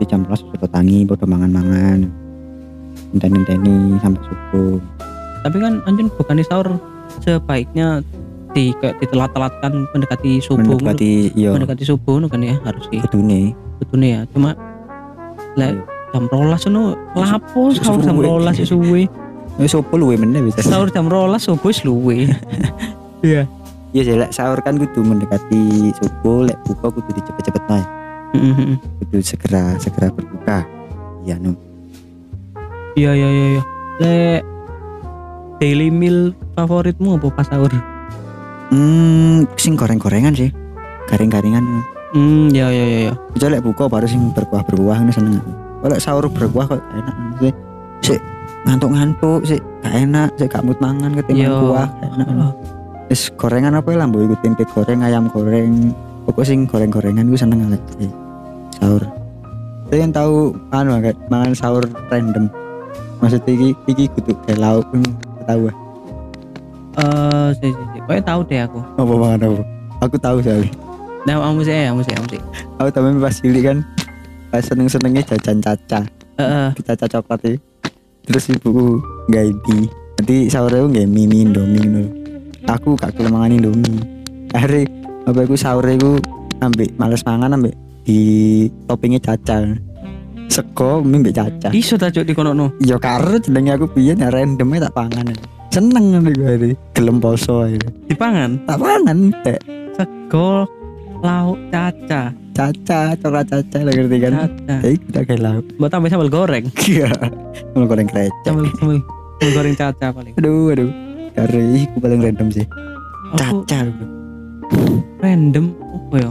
di 0.00 0.08
jam 0.08 0.24
rolas 0.24 0.40
foto 0.40 0.64
tangi 0.64 1.04
foto 1.04 1.28
mangan 1.28 1.52
mangan 1.52 2.00
ngenteni 3.12 3.36
ngenteni 3.36 3.76
sampai 4.00 4.22
subuh 4.24 4.80
tapi 5.40 5.56
kan 5.60 5.80
anjun 5.88 6.08
bukan 6.14 6.42
sahur 6.44 6.68
sebaiknya 7.24 8.04
di 8.50 8.74
kayak 8.82 8.98
ditelat-telatkan 8.98 9.86
mendekati 9.94 10.42
subuh 10.42 10.74
mendekati 10.74 11.30
iya. 11.38 11.54
Mendekati 11.54 11.86
subuh 11.86 12.18
kan 12.26 12.42
ya 12.42 12.58
harus 12.66 12.84
di 12.90 12.98
kudune 12.98 13.54
betulnya 13.78 14.08
ya 14.10 14.20
cuma 14.34 14.50
lek 15.54 15.78
jam 16.10 16.24
rolas 16.26 16.66
ngono 16.66 16.98
lapo 17.14 17.70
sahur 17.74 18.00
jam 18.02 18.18
rolas 18.18 18.58
suwe. 18.58 19.06
Wis 19.58 19.76
opo 19.76 19.98
luwe 19.98 20.16
meneh 20.16 20.40
bisa 20.46 20.62
sahur 20.64 20.90
jam 20.90 21.06
rolas 21.06 21.46
subuh 21.46 21.72
luwe. 21.86 22.26
Iya. 23.20 23.44
Iya 23.92 24.02
sih, 24.06 24.16
lek 24.16 24.32
sahur 24.32 24.56
kan 24.64 24.80
kudu 24.80 25.04
mendekati 25.04 25.92
subuh, 26.00 26.48
lek 26.48 26.56
buka 26.64 26.88
kudu 26.88 27.10
dicepet-cepet 27.20 27.62
naik, 27.68 27.88
Mm-mm. 28.32 28.80
kudu 29.02 29.20
segera 29.20 29.76
segera 29.76 30.08
berbuka. 30.08 30.64
Iya 31.26 31.36
no. 31.36 31.52
iya 32.96 33.12
iya 33.12 33.28
iya 33.28 33.46
iya. 33.58 33.62
Lek 34.00 34.40
daily 35.60 35.88
meal 35.88 36.32
favoritmu 36.54 37.16
apa 37.16 37.28
pas 37.30 37.46
sahur 37.46 37.70
Hmm, 38.70 39.50
sing 39.58 39.74
goreng-gorengan 39.74 40.30
sih, 40.30 40.46
garing-garingan. 41.04 41.82
hmm 42.10 42.50
iya 42.50 42.70
iya 42.70 42.84
iya 42.86 43.12
Kecuali 43.28 43.58
lek 43.58 43.64
buka 43.64 43.90
baru 43.90 44.06
sing 44.06 44.30
berkuah-berkuah 44.30 44.98
ini 45.00 45.10
seneng. 45.10 45.38
aku. 45.38 45.50
Kalau 45.80 45.96
sahur 45.98 46.24
berkuah 46.26 46.66
kok 46.66 46.78
enak 46.92 47.14
sih. 47.40 47.52
Sik 48.00 48.20
ngantuk-ngantuk 48.62 49.42
sih 49.42 49.58
gak 49.82 49.94
enak, 49.96 50.30
sik 50.36 50.48
gak 50.48 50.62
mood 50.62 50.78
mangan 50.78 51.10
ketimbang 51.12 51.50
kuah. 51.50 51.88
gak 51.90 52.10
enak. 52.16 52.54
Wis 53.10 53.26
gorengan 53.34 53.74
apa 53.74 53.90
lah, 53.90 54.06
mbok 54.06 54.22
ikut 54.24 54.38
tempe 54.38 54.62
goreng, 54.70 55.02
ayam 55.02 55.26
goreng. 55.26 55.90
Pokok 56.22 56.46
sing 56.46 56.62
goreng-gorengan 56.64 57.26
gue 57.26 57.34
seneng 57.34 57.66
lek 57.66 57.82
eh, 57.98 58.10
sahur. 58.78 59.02
Saya 59.90 59.98
yang 59.98 60.14
tahu 60.14 60.54
anu 60.70 60.94
kayak 61.02 61.18
mangan 61.26 61.58
sahur 61.58 61.82
random. 62.06 62.46
Maksudnya 63.18 63.50
iki 63.50 63.68
iki 63.90 64.04
kudu 64.14 64.38
kayak 64.46 64.62
lauk 64.62 64.86
tahu 65.50 65.62
ah. 65.66 65.74
eh 67.00 67.48
sih 67.58 67.70
sih 67.74 67.86
sih 67.94 68.00
pokoknya 68.06 68.24
tahu 68.24 68.40
deh 68.46 68.60
aku 68.62 68.80
apa 68.98 69.12
mangan 69.14 69.40
apa. 69.50 69.62
Aku 70.00 70.16
tahu 70.16 70.40
soalnya. 70.40 70.72
nah 71.28 71.36
kamu 71.36 71.60
sih 71.60 71.74
kamu 71.76 72.00
sih 72.00 72.12
kamu 72.16 72.28
sih 72.32 72.40
Aku 72.80 72.88
tahu 72.88 73.04
pas 73.20 73.36
cilik 73.36 73.62
kan 73.68 73.78
pas 74.48 74.64
seneng-senengnya 74.64 75.22
jajan 75.28 75.60
caca. 75.60 76.00
Heeh. 76.40 76.68
Di 76.74 76.82
caca 76.82 77.06
coklat 77.06 77.40
iki. 77.44 77.58
Terus 78.24 78.44
nggak 78.50 79.44
mie. 79.68 79.86
Nanti 80.16 80.36
sahurnya 80.48 80.88
nggak 80.88 81.06
mie 81.12 81.28
mie 81.28 81.44
indomie 81.44 81.84
ngono. 81.84 82.02
Aku 82.64 82.96
gak 82.96 83.16
kelem 83.16 83.36
mangan 83.36 83.52
indomie. 83.52 84.00
Akhirnya 84.56 84.88
apa 85.28 85.38
aku 85.44 85.54
sahurnya 85.60 86.00
aku 86.00 86.12
ambek 86.64 86.96
males 86.96 87.22
mangan 87.24 87.56
ambek 87.56 87.76
di 88.08 88.20
toppingnya 88.88 89.20
caca 89.20 89.76
sego 90.50 91.00
mie 91.06 91.22
mbek 91.22 91.34
caca. 91.38 91.68
Iso 91.70 91.94
ta 91.94 92.10
cuk 92.10 92.26
di 92.26 92.34
kono 92.34 92.50
no 92.52 92.74
ya 92.82 92.98
karo 92.98 93.38
jenenge 93.38 93.78
aku 93.78 93.86
biyen 93.94 94.18
ya 94.18 94.28
randomnya 94.34 94.90
tak 94.90 94.98
pangan 94.98 95.30
seneng 95.70 96.18
nih 96.18 96.34
gue 96.34 96.52
ini 96.58 96.70
gelem 96.98 97.22
poso 97.22 97.62
ae. 97.62 97.78
dipangan? 98.10 98.58
Tak 98.66 98.78
pangan 98.82 99.30
teh 99.46 99.58
sego 99.94 100.66
lauk 101.22 101.58
caca. 101.70 102.34
Caca 102.50 103.14
coba 103.16 103.40
caca 103.46 103.78
lah 103.78 103.92
ngerti 103.94 104.16
kan? 104.18 104.32
Caca. 104.34 104.76
Ya 104.82 104.88
itu 104.90 105.06
tak 105.14 105.30
lauk. 105.38 105.64
Buat 105.78 105.90
tambah 105.94 106.10
sambal 106.10 106.28
goreng? 106.28 106.66
Iya. 106.90 107.08
Mau 107.78 107.86
goreng 107.86 108.10
krecek. 108.10 108.34
Sambal 108.42 108.66
sambal 108.76 108.98
sambal 109.38 109.50
goreng 109.54 109.74
caca 109.78 110.06
paling. 110.10 110.34
Aduh 110.36 110.74
aduh. 110.74 110.90
Karo 111.38 111.58
iku 111.78 111.96
paling 112.02 112.20
random 112.20 112.48
sih. 112.50 112.66
Aku 113.38 113.62
caca. 113.64 113.86
bro. 113.86 114.06
random? 115.22 115.70
Apa 115.78 116.16
ya. 116.18 116.30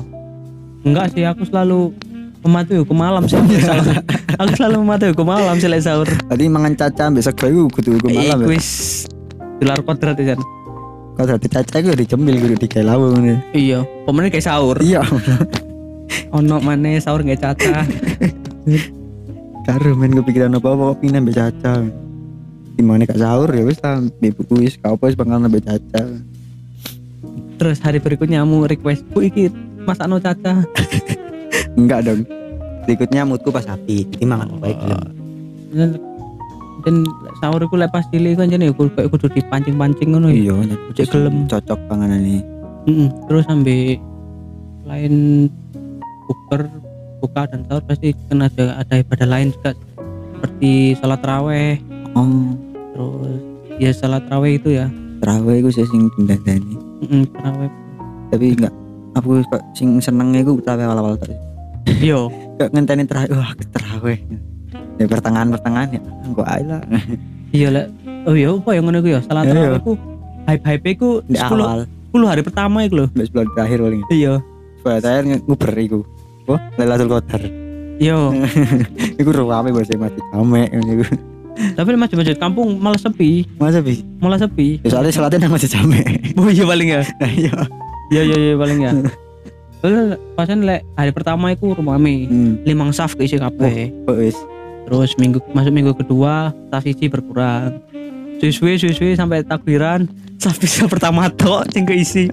Enggak 0.83 1.05
sih 1.15 1.23
aku 1.23 1.47
selalu 1.47 1.95
mematuhi 2.39 2.79
hukum 2.83 2.95
malam 2.95 3.23
sih 3.27 3.35
aku 4.39 4.51
selalu 4.55 4.75
mematuhi 4.87 5.09
hukum 5.11 5.27
malam 5.27 5.55
sih 5.59 5.67
lek 5.67 5.83
sahur 5.83 6.07
tadi 6.07 6.47
mangan 6.47 6.73
caca 6.75 7.11
sego 7.19 7.45
iku 7.51 7.61
kudu 7.79 7.99
kudu 7.99 8.07
malam 8.15 8.39
Iku 8.39 8.47
ya. 8.47 8.55
wis. 8.55 8.69
Gelar 9.59 9.83
kodrat 9.83 10.15
ya 10.23 10.39
kalau 11.19 11.35
dadi 11.35 11.51
caca 11.51 11.75
iku 11.83 11.91
dicemil 11.99 12.35
kudu 12.39 12.55
digawe 12.55 12.95
lauk 12.95 13.19
ngene. 13.19 13.43
Iya 13.51 13.83
pemenang 14.07 14.31
kayak 14.31 14.47
sahur 14.47 14.79
iya. 14.79 15.03
Ono 16.31 16.63
mana 16.63 16.95
sahur 17.03 17.27
nggak 17.27 17.43
caca. 17.43 17.83
Karo 19.67 19.99
men 19.99 20.15
kepikiran 20.15 20.55
apa 20.55 20.67
apa 20.71 20.95
pindah 20.95 21.19
ambek 21.19 21.35
caca. 21.35 21.83
Gimana 22.79 23.03
kak 23.03 23.19
sahur 23.19 23.51
ya 23.51 23.67
wis 23.67 23.83
lah 23.83 23.99
mbek 23.99 24.31
buku 24.39 24.63
wis 24.63 24.79
kau 24.79 24.95
apa 24.95 25.11
wis 25.11 25.19
ambek 25.19 25.67
caca. 25.67 26.03
Terus 27.59 27.83
hari 27.83 27.99
berikutnya 27.99 28.39
kamu 28.47 28.71
request 28.71 29.03
bu 29.11 29.19
iki 29.27 29.51
masak 29.83 30.07
no 30.07 30.23
caca 30.23 30.63
enggak 31.77 32.05
dong. 32.05 32.21
Berikutnya 32.85 33.21
moodku 33.25 33.49
pas 33.53 33.65
api. 33.69 34.07
Jadi 34.09 34.25
mangan 34.25 34.57
baik 34.57 34.77
dan 35.69 36.01
dan 36.81 36.95
sahur 37.43 37.61
iku 37.61 37.75
lek 37.75 37.91
pas 37.91 38.05
cilik 38.09 38.39
kan 38.39 38.49
jane 38.49 38.71
aku 38.71 38.87
kayak 38.95 39.11
kudu 39.11 39.27
dipancing-pancing 39.29 40.15
ngono 40.15 40.31
ya. 40.31 40.55
iya 40.55 40.75
Cek 40.95 41.11
gelem. 41.11 41.45
cocok 41.45 41.79
panganan 41.91 42.23
ini. 42.23 42.41
Mm-mm. 42.87 43.07
Terus 43.27 43.43
sampai 43.45 43.99
lain 44.87 45.13
buker 46.25 46.71
buka 47.19 47.41
dan 47.51 47.67
sahur 47.67 47.83
pasti 47.83 48.15
kan 48.31 48.47
ada 48.47 48.79
ada 48.79 48.93
ibadah 49.03 49.27
lain 49.27 49.51
juga. 49.53 49.75
Seperti 50.39 50.95
salat 50.97 51.21
raweh. 51.21 51.75
Oh. 52.15 52.55
Terus 52.95 53.39
ya 53.77 53.91
salat 53.91 54.23
raweh 54.31 54.55
itu 54.55 54.73
ya. 54.73 54.87
Terawih 55.19 55.59
iku 55.59 55.69
sih 55.69 55.83
sing 55.91 56.07
dindandani 56.15 56.79
Mm-mm, 57.03 57.23
raweh. 57.43 57.69
Tapi 58.31 58.55
enggak 58.55 58.73
aku 59.13 59.41
kok 59.47 59.61
sing 59.71 59.97
seneng 59.97 60.33
iku 60.33 60.59
terawih 60.59 60.85
awal-awal 60.85 61.15
tak 61.15 61.33
yo 62.09 62.29
kok 62.55 62.69
ngenteni 62.69 63.03
terawih 63.03 63.33
wah 63.33 63.51
terawih. 63.71 64.19
Ya 64.99 65.07
pertengahan 65.07 65.47
pertengahan 65.49 65.87
ya 65.95 66.01
kok 66.29 66.47
ae 66.47 66.63
lah. 66.63 66.81
Iya 67.49 67.73
lah 67.73 67.85
oh 68.29 68.37
iya 68.37 68.53
apa 68.53 68.69
yang 68.77 68.85
ngono 68.85 69.01
iku 69.01 69.09
ya? 69.09 69.19
Salat 69.25 69.49
Iya. 69.49 69.73
raweh 69.73 69.81
ku 69.81 69.97
hype 70.45 70.61
hype 70.61 70.89
ku 70.95 71.09
di 71.25 71.33
10 71.33 71.49
awal. 71.57 71.79
10 72.13 72.29
hari 72.29 72.41
pertama 72.45 72.77
iku 72.83 72.93
lho. 73.01 73.05
Di 73.09 73.25
sebulan 73.25 73.47
terakhir 73.57 73.79
paling. 73.81 74.01
Iya. 74.13 74.33
Nge- 75.25 75.43
nguber 75.49 75.71
iku. 75.73 75.99
Wah 76.45 76.61
Lailatul 76.77 77.09
Qadar. 77.09 77.41
Yo 77.97 78.37
iku 79.19 79.29
rame 79.33 79.73
bahasa 79.73 79.97
mati 79.97 80.21
jamek 80.29 80.69
iku. 80.69 81.05
Tapi 81.73 81.91
masjid-masjid 81.91 82.37
kampung 82.37 82.77
malah 82.77 82.95
sepi. 82.95 83.49
Masa 83.57 83.81
bi 83.81 83.99
malah 84.21 84.37
sepi. 84.37 84.79
Ya 84.85 84.93
soalnya 84.93 85.11
salatnya 85.11 85.43
nang 85.43 85.57
masih 85.57 85.67
jamek. 85.67 86.05
Oh 86.37 86.47
iya 86.47 86.63
paling 86.63 86.87
ya. 86.87 87.01
Nah 87.17 87.31
iya 87.33 87.51
iya 88.09 88.21
iya 88.25 88.37
iya 88.37 88.55
paling 88.57 88.79
ya. 88.81 88.91
Pasan 90.37 90.67
lek 90.67 90.83
hari 90.99 91.11
pertama 91.15 91.55
iku 91.55 91.71
rumami 91.71 92.27
hmm. 92.27 92.67
limang 92.67 92.91
saf 92.91 93.15
keisi 93.15 93.39
kabeh 93.39 93.93
kok 94.05 94.17
wis. 94.19 94.37
Terus 94.89 95.15
minggu 95.15 95.39
masuk 95.55 95.71
minggu 95.71 95.93
kedua 95.95 96.51
saf 96.73 96.83
siji 96.83 97.07
berkurang. 97.07 97.79
Suwe 98.39 98.75
suwe 98.79 99.15
sampai 99.15 99.43
takbiran 99.43 100.07
saf 100.39 100.59
bisa 100.59 100.87
pertama 100.87 101.31
tok 101.31 101.67
sing 101.71 101.87
keisi 101.87 102.27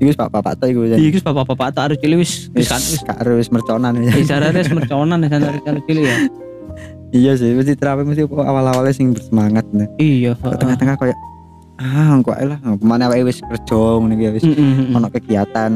iku 0.00 0.16
pak 0.16 0.28
bapak 0.32 0.52
tuh 0.56 0.66
iku 0.72 0.80
iki 0.96 1.20
wis 1.20 1.24
bapak-bapak 1.24 1.68
tak 1.76 1.82
harus 1.92 1.98
cilik 2.00 2.18
wis 2.24 2.48
wis 2.56 2.68
kan 2.72 2.80
wis 2.80 3.02
Kak 3.04 3.20
harus 3.20 3.52
merconan 3.52 3.92
isyaratnya 4.00 4.64
wis 4.64 4.72
merconan 4.72 5.20
ya 5.20 5.28
dari 5.36 5.60
dari 5.60 5.80
cilik 5.84 6.04
ya. 6.08 6.16
Iya 7.10 7.32
sih 7.34 7.50
mesti 7.58 7.74
terawih 7.74 8.06
mesti 8.06 8.22
awal-awalnya 8.24 8.94
sing 8.94 9.12
bersemangat 9.12 9.66
nah. 9.74 9.90
iya 9.98 10.32
tengah-tengah 10.38 10.94
kayak 10.96 11.18
ah 11.80 12.12
kok 12.20 12.36
lah. 12.36 12.58
Ke 12.60 12.84
mana 12.84 13.08
wae 13.08 13.24
wis 13.24 13.40
kerja 13.40 13.80
ngene 13.98 14.14
iki 14.14 14.22
ya, 14.22 14.30
wis. 14.30 14.44
Ono 14.90 15.08
kegiatan 15.08 15.72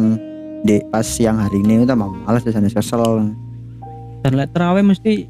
di 0.60 0.76
pas 0.86 1.02
siang 1.02 1.36
hari 1.38 1.58
ini 1.58 1.82
udah 1.82 1.96
malas 1.96 2.44
sana 2.44 2.68
kesel. 2.68 3.32
Dan 4.20 4.32
lek 4.34 4.52
terawih 4.52 4.84
mesti 4.84 5.24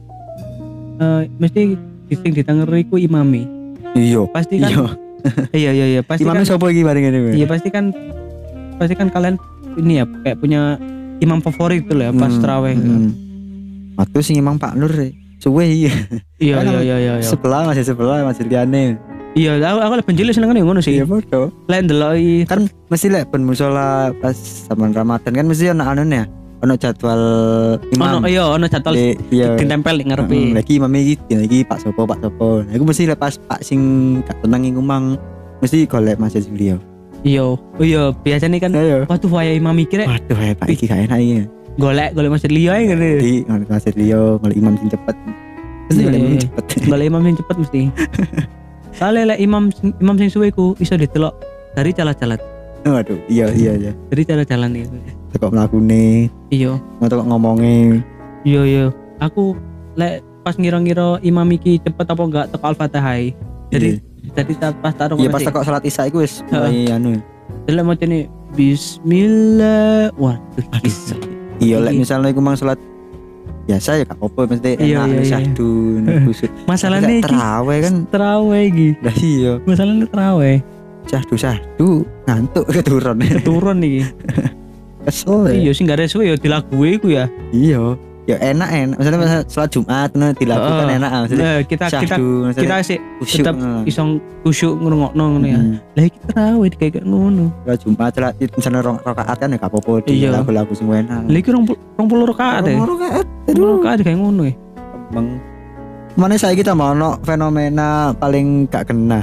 eh, 0.97 1.23
mesti 1.39 1.63
sing 2.13 2.33
ditengeri 2.33 2.85
ku 2.85 2.99
imami. 2.99 3.47
Iya. 3.95 4.27
Pasti 4.29 4.59
kan 4.59 4.71
iya. 4.71 4.87
Iya 5.57 5.71
iya 5.73 5.87
iya. 5.89 6.01
Pasti 6.03 6.21
imamnya 6.21 6.43
kan 6.43 6.51
sopo 6.51 6.69
iki 6.69 6.85
bareng 6.85 7.01
ini 7.07 7.33
iya 7.33 7.47
pasti 7.49 7.73
kan 7.73 7.89
pasti 8.77 8.93
kan 8.93 9.09
kalian 9.09 9.41
ini 9.81 9.97
ya 9.97 10.05
kayak 10.21 10.37
punya 10.37 10.77
imam 11.17 11.41
favorit 11.41 11.87
gitu 11.87 11.97
lah 11.97 12.11
ya 12.11 12.13
pas 12.13 12.29
Hmm, 12.29 12.43
terawih. 12.43 12.77
hmm. 12.77 13.09
waktu 13.97 14.19
sing 14.21 14.37
imam 14.37 14.59
Pak 14.59 14.77
Nur 14.77 14.93
suwe 15.41 15.65
iya. 15.65 15.93
Iya 16.37 16.55
Kan 16.61 16.65
iya 16.69 16.81
iya 16.83 16.97
iya 16.99 17.13
iya. 17.17 17.25
sebelah 17.25 17.65
masih 17.65 17.89
sebelah 17.89 18.21
masih 18.21 18.45
liane 18.45 19.01
iya 19.35 19.59
aku 19.59 19.79
aku 19.81 19.93
lebih 19.99 20.09
penjeli 20.09 20.31
seneng 20.31 20.55
ngono 20.55 20.79
sih. 20.79 20.97
Iya 20.97 21.05
foto 21.05 21.51
lain 21.67 21.85
deloi 21.87 22.47
kan 22.47 22.67
mesti 22.87 23.07
lek 23.11 23.31
ben 23.31 23.43
musola 23.43 24.15
pas 24.19 24.35
zaman 24.67 24.91
Ramadan 24.91 25.33
kan 25.33 25.47
mesti 25.47 25.69
ono 25.69 25.83
anu 25.83 26.03
ya? 26.07 26.25
Ono 26.63 26.75
jadwal 26.75 27.23
imam. 27.93 28.23
Ono 28.23 28.27
iya 28.27 28.45
ono 28.47 28.65
jadwal 28.65 28.95
Di- 28.95 29.19
iya. 29.31 29.53
ditempel 29.55 30.01
di 30.01 30.05
ngarepe. 30.09 30.33
Heeh, 30.33 30.51
lagi 30.55 30.73
imam 30.79 30.95
iki 30.95 31.15
iki 31.29 31.59
Pak 31.63 31.83
Sopo 31.83 32.07
Pak 32.07 32.23
Sopo. 32.23 32.63
Nah 32.63 32.73
iku 32.73 32.85
mesti 32.87 33.05
lepas 33.05 33.37
Pak 33.37 33.61
sing 33.61 33.81
gak 34.25 34.41
tenang 34.41 34.65
iku 34.65 34.81
mang 34.81 35.21
mesti 35.61 35.85
golek 35.85 36.17
masjid 36.17 36.41
beliau. 36.47 36.79
Iya 37.21 37.43
oh 37.45 37.59
iya 37.81 38.13
biasanya 38.15 38.57
kan 38.61 38.73
ayo 38.73 39.05
waktu 39.05 39.27
waya 39.29 39.53
imam 39.53 39.73
mikir 39.73 40.05
waduh 40.05 40.37
ya 40.37 40.55
Pak 40.55 40.69
iki 40.71 40.89
gak 40.89 41.05
enak 41.05 41.19
iki. 41.21 41.37
Golek 41.75 42.15
golek 42.15 42.31
masjid 42.33 42.49
liya 42.49 42.79
gitu 42.81 42.97
jadi 42.97 43.35
golek 43.45 43.69
masjid 43.69 43.93
beliau 43.93 44.23
golek 44.39 44.57
imam 44.57 44.75
sing 44.79 44.89
cepet. 44.89 45.17
Mesti 45.85 46.01
Iya, 46.01 46.07
golek 46.07 46.17
iya, 46.17 46.23
imam 46.23 46.33
iya. 46.33 46.41
cepet. 46.41 46.65
Golek 46.87 47.07
imam 47.11 47.21
sing 47.21 47.37
cepet 47.37 47.57
mesti 47.61 47.81
soalnya 48.95 49.35
lek 49.35 49.41
imam 49.43 49.69
imam 49.99 50.17
sing 50.17 50.31
suwe 50.31 50.55
ku 50.55 50.79
iso 50.79 50.95
ditelok 50.95 51.35
dari 51.75 51.91
jalan-jalan 51.91 52.39
waduh 52.85 53.17
iya 53.33 53.49
iya 53.51 53.73
iya. 53.75 53.93
Dari 54.13 54.23
jalan-jalan 54.29 54.71
itu 54.77 54.97
kok 55.35 55.51
mlakune 55.51 56.29
iya. 56.53 56.77
Mau 57.01 57.09
kok 57.09 57.27
ngomongnya 57.27 58.05
iya 58.45 58.63
iya. 58.63 58.85
Aku 59.19 59.57
lek 59.97 60.21
pas 60.45 60.55
ngira-ngira 60.61 61.17
imam 61.25 61.49
iki 61.51 61.81
cepet 61.81 62.05
apa 62.05 62.23
enggak 62.23 62.47
teko 62.53 62.65
al-fatihah. 62.69 63.33
Jadi 63.73 63.89
jadi 64.37 64.53
ta- 64.61 64.77
pas 64.77 64.93
taruh 64.93 65.17
iya 65.17 65.33
pas 65.33 65.41
kok 65.41 65.65
salat 65.65 65.83
isya 65.83 66.13
iku 66.13 66.21
wis 66.21 66.45
mulai 66.53 66.93
anu. 66.93 67.19
Jadi 67.65 68.05
ini 68.05 68.21
Bismillah 68.55 70.15
waduh 70.15 70.67
bisa 70.85 71.17
iya 71.59 71.81
lek 71.83 71.97
Iya. 71.97 72.01
misalnya 72.05 72.29
iku 72.31 72.45
mang 72.45 72.55
salat 72.55 72.79
biasa 73.65 73.91
ya 73.97 74.05
gak 74.05 74.17
apa-apa 74.21 74.41
mesti 74.53 74.71
Iya, 74.77 74.97
enak 75.09 75.25
iya, 75.25 75.39
iya. 75.41 76.19
kusut 76.29 76.51
masalahnya 76.71 77.13
iki 77.17 77.25
terawih 77.25 77.79
kan? 77.81 77.95
terawih 78.13 78.63
iki. 78.69 78.89
Lah 79.01 79.17
iya. 79.19 79.53
Masalahnya 79.65 80.07
terawih. 80.09 80.57
Syahdu 81.05 81.35
syahdu 81.37 81.91
ngantuk 82.25 82.65
keturun. 82.75 83.19
Turun 83.41 83.79
iki. 83.81 84.03
Kesel 85.05 85.41
ya. 85.49 85.53
Iya 85.53 85.71
sih 85.77 85.83
gak 85.85 85.97
ada 86.01 86.07
suwe 86.09 86.25
ya 86.33 86.37
dilagui 86.37 86.97
iku 86.97 87.09
ya. 87.13 87.29
Iya 87.53 87.97
ya 88.25 88.37
enak 88.41 88.69
enak. 88.73 88.97
Misalnya 88.97 89.19
misalnya 89.21 89.45
sholat 89.53 89.71
Jumat 89.71 90.11
nah, 90.17 90.31
dilakukan 90.33 90.87
Heeh. 90.89 90.99
enak 90.99 91.11
ah. 91.13 91.21
maksudnya 91.25 91.45
Nah, 91.45 91.59
kita 91.61 91.85
kita 91.87 91.87
syahdu 91.93 92.09
kita 92.09 92.41
maksudnya 92.49 92.79
sih 92.81 92.99
tetap 93.37 93.55
nah. 93.61 93.83
iso 93.85 94.03
kusyuk 94.45 94.75
ngrungokno 94.81 95.25
ngono 95.37 95.47
ya. 95.47 95.59
Hmm. 95.61 95.77
lah 95.97 96.05
iki 96.09 96.19
terawih 96.29 96.73
kayak 96.73 97.05
ngono. 97.05 97.45
Sholat 97.65 97.79
Jumat 97.85 98.11
sholat 98.17 98.33
misalnya 98.41 98.81
rong 98.81 98.99
rakaat 99.05 99.37
kan 99.37 99.49
ya 99.53 99.57
gak 99.61 99.71
apa-apa 99.71 99.93
di 100.09 100.13
Iya. 100.25 100.29
lagu-lagu 100.41 100.73
sing 100.73 100.89
enak. 100.89 101.21
Lah 101.29 101.39
iki 101.39 101.51
rong 101.53 101.65
rong 101.69 102.09
puluh 102.09 102.25
rakaat 102.33 102.63
ya? 102.65 102.77
Rong 102.81 102.89
rakaat 102.97 103.27
rong 103.53 103.71
rakaat 103.81 103.99
kayak 104.01 104.19
ngono 104.19 104.43
ya? 104.49 104.55
Emang 105.13 105.27
mana 106.15 106.35
saya 106.39 106.55
kita 106.57 106.73
mau 106.73 106.95
no 106.97 107.21
fenomena 107.27 108.17
paling 108.17 108.65
gak 108.73 108.89
kena. 108.89 109.21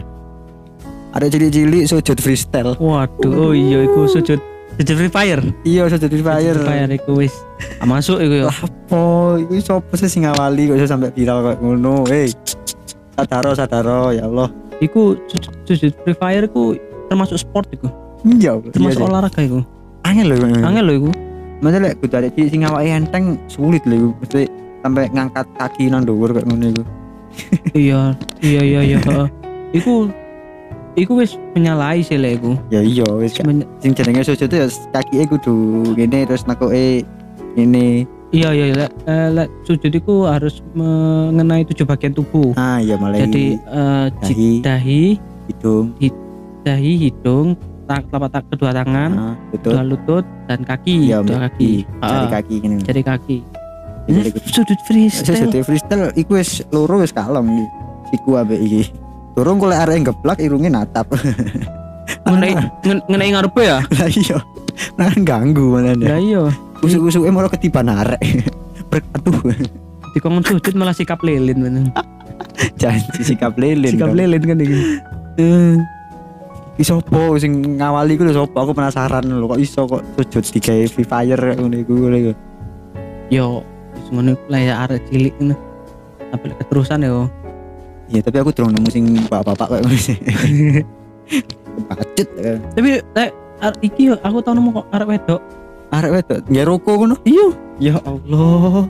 Ada 1.12 1.27
cilik-cilik 1.27 1.89
sujud 1.89 2.17
freestyle. 2.22 2.77
Waduh 2.79 3.34
oh 3.34 3.51
iya 3.51 3.84
iku 3.84 4.08
sujud 4.08 4.39
sujud 4.79 4.96
free 4.96 5.12
fire. 5.12 5.43
Iya 5.67 5.89
sujud 5.91 6.08
free 6.08 6.24
fire. 6.24 6.55
Free 6.55 6.70
fire 6.70 6.91
iku 6.96 7.12
wis. 7.20 7.36
Masuk 7.84 8.24
iku 8.24 8.48
ya 8.48 8.51
oh 8.91 9.39
itu 9.39 9.63
sopo 9.63 9.95
sih 9.95 10.12
sing 10.12 10.27
ngawali 10.27 10.71
kok 10.71 10.77
iso 10.77 10.88
sampai 10.88 11.10
viral 11.15 11.39
kayak 11.43 11.60
ngono. 11.63 12.05
Hei 12.07 12.29
sadaro 13.15 13.51
sadaro 13.55 14.12
ya 14.12 14.27
Allah. 14.27 14.51
Iku 14.81 15.17
sujud, 15.65 15.93
free 16.03 16.17
fire 16.17 16.45
iku 16.45 16.75
termasuk 17.07 17.39
sport 17.39 17.67
iku. 17.71 17.88
Iya 18.27 18.57
termasuk 18.69 19.01
iya, 19.01 19.07
iya. 19.07 19.12
olahraga 19.12 19.41
iku. 19.41 19.60
Angel 20.05 20.27
loh 20.33 20.38
angel 20.65 20.86
lho 20.86 20.93
iku. 21.00 21.10
Maksudnya 21.62 21.86
lek 21.86 21.93
kudu 22.01 22.17
cilik 22.17 22.50
sing 22.50 22.62
ngawaki 22.65 22.89
enteng 22.89 23.25
sulit 23.48 23.83
lho 23.86 23.95
iku. 23.95 24.10
Mesti 24.21 24.41
sampai 24.81 25.03
ngangkat 25.13 25.45
kaki 25.57 25.83
nang 25.89 26.03
dhuwur 26.03 26.33
kayak 26.33 26.48
ngono 26.50 26.65
iku. 26.74 26.83
iya 27.88 28.12
iya 28.43 28.60
iya 28.60 28.81
iya 28.83 29.00
iku 29.71 30.12
iku 31.00 31.24
wis 31.24 31.39
menyalahi 31.55 32.03
sih 32.03 32.19
lah 32.19 32.36
iku. 32.36 32.57
Ya 32.74 32.81
iya 32.83 33.05
wis 33.15 33.38
sing 33.38 33.91
jenenge 33.95 34.25
sujud 34.25 34.50
ya 34.50 34.67
kakike 34.91 35.38
kudu 35.38 35.55
ngene 35.95 36.27
terus 36.27 36.43
nakoke 36.50 37.05
ini 37.55 38.03
iya 38.32 38.50
iya 38.50 38.66
lek 38.74 38.92
eh, 39.06 39.28
lek 39.30 39.50
sujud 39.64 39.92
itu 39.92 40.14
harus 40.24 40.64
mengenai 40.72 41.64
tujuh 41.66 41.84
bagian 41.84 42.12
tubuh. 42.12 42.56
Ah 42.56 42.80
ya 42.80 42.96
mulai 42.96 43.24
jadi 43.24 43.46
eh, 43.58 44.06
dahi 44.18 44.52
dahi 44.62 45.02
hidung. 45.48 45.86
dahi 46.62 46.94
hidung 47.00 47.58
tak 47.84 48.06
telapak 48.08 48.30
tak 48.32 48.44
kedua 48.48 48.72
tangan 48.72 49.12
ah, 49.12 49.36
betul 49.50 49.74
dua 49.74 49.84
lutut 49.84 50.26
dan 50.46 50.62
kaki 50.62 51.10
ya 51.10 51.20
dua 51.20 51.50
kaki. 51.50 51.84
Jari 52.00 52.26
Ah, 52.26 52.30
kaki 52.32 52.56
jari 52.82 53.04
kaki. 53.04 53.38
Jadi 54.02 54.30
Hmm, 54.34 54.50
sudut 54.50 54.80
freestyle. 54.82 55.46
Sesuk 55.46 55.62
freestyle 55.62 56.10
iku 56.16 56.34
wis 56.34 56.66
loro 56.70 56.98
wis 56.98 57.12
kalem 57.12 57.46
iki. 57.48 57.66
Siku 58.10 58.34
ambek 58.34 58.60
iki. 58.60 58.82
Durung 59.34 59.58
kok 59.58 59.70
lek 59.70 59.80
arek 59.80 59.98
geblak 60.04 60.38
irunge 60.40 60.68
natap. 60.68 61.06
ngenai 62.24 62.54
ngen- 62.86 63.06
ngenai 63.06 63.30
ngarepe 63.30 63.62
ya? 63.62 63.78
Lah 63.80 64.10
iya. 64.10 64.38
Nah 64.98 65.12
ganggu 65.22 65.66
mana 65.72 65.94
ya 65.94 66.18
iya 66.18 66.44
Usuk-usuke 66.82 67.30
malah 67.30 67.50
ketiban 67.50 67.88
arek. 67.94 68.22
Di 70.12 70.20
kongen 70.20 70.44
sujud 70.44 70.74
malah 70.76 70.92
sikap 70.92 71.24
lilin 71.24 71.58
bener 71.58 71.84
Janji 72.82 73.24
sikap 73.24 73.56
lilin. 73.56 73.96
sikap 73.96 74.12
lilin 74.12 74.42
kan 74.42 74.60
iki 74.60 74.76
Eh, 75.40 75.80
Ki 76.72 76.84
sopo 76.84 77.36
sing 77.38 77.78
ngawali 77.78 78.16
ku 78.16 78.24
lho 78.24 78.34
sopo 78.34 78.58
aku 78.58 78.72
penasaran 78.72 79.24
lho 79.24 79.46
kok 79.46 79.60
iso 79.60 79.88
kok 79.88 80.04
sujud 80.18 80.44
digawe 80.52 80.84
Free 80.88 81.08
Fire 81.08 81.56
ngono 81.56 81.76
iku 81.78 81.94
ngono 81.96 82.18
iku. 82.18 82.34
yo 83.30 83.64
ngono 84.10 84.36
iku 84.36 84.44
lah 84.48 84.60
ya 84.60 84.74
arek 84.84 85.00
cilik 85.08 85.32
ngono 85.38 85.56
tapi 86.28 86.46
keterusan 86.58 87.00
yo 87.02 87.32
Iya 88.08 88.20
tapi 88.20 88.38
aku 88.40 88.52
durung 88.52 88.76
nemu 88.76 88.90
sing 88.92 89.06
bapak-bapak 89.24 89.68
kayak 89.72 89.84
ngono 89.88 89.96
sih. 89.96 90.18
Bacet. 91.88 92.28
ya. 92.36 92.54
tapi 92.76 92.88
lek 93.00 93.32
iki 93.80 94.12
yo 94.12 94.20
aku 94.20 94.44
tau 94.44 94.52
nemu 94.52 94.70
kok 94.74 94.88
arek 94.92 95.08
wedok 95.08 95.42
Arek 95.91 96.12
wedok 96.15 96.39
nggak 96.48 96.65
rokok 96.67 96.95
ngono. 96.95 97.15
iya 97.27 97.48
Ya 97.81 97.95
Allah. 98.05 98.86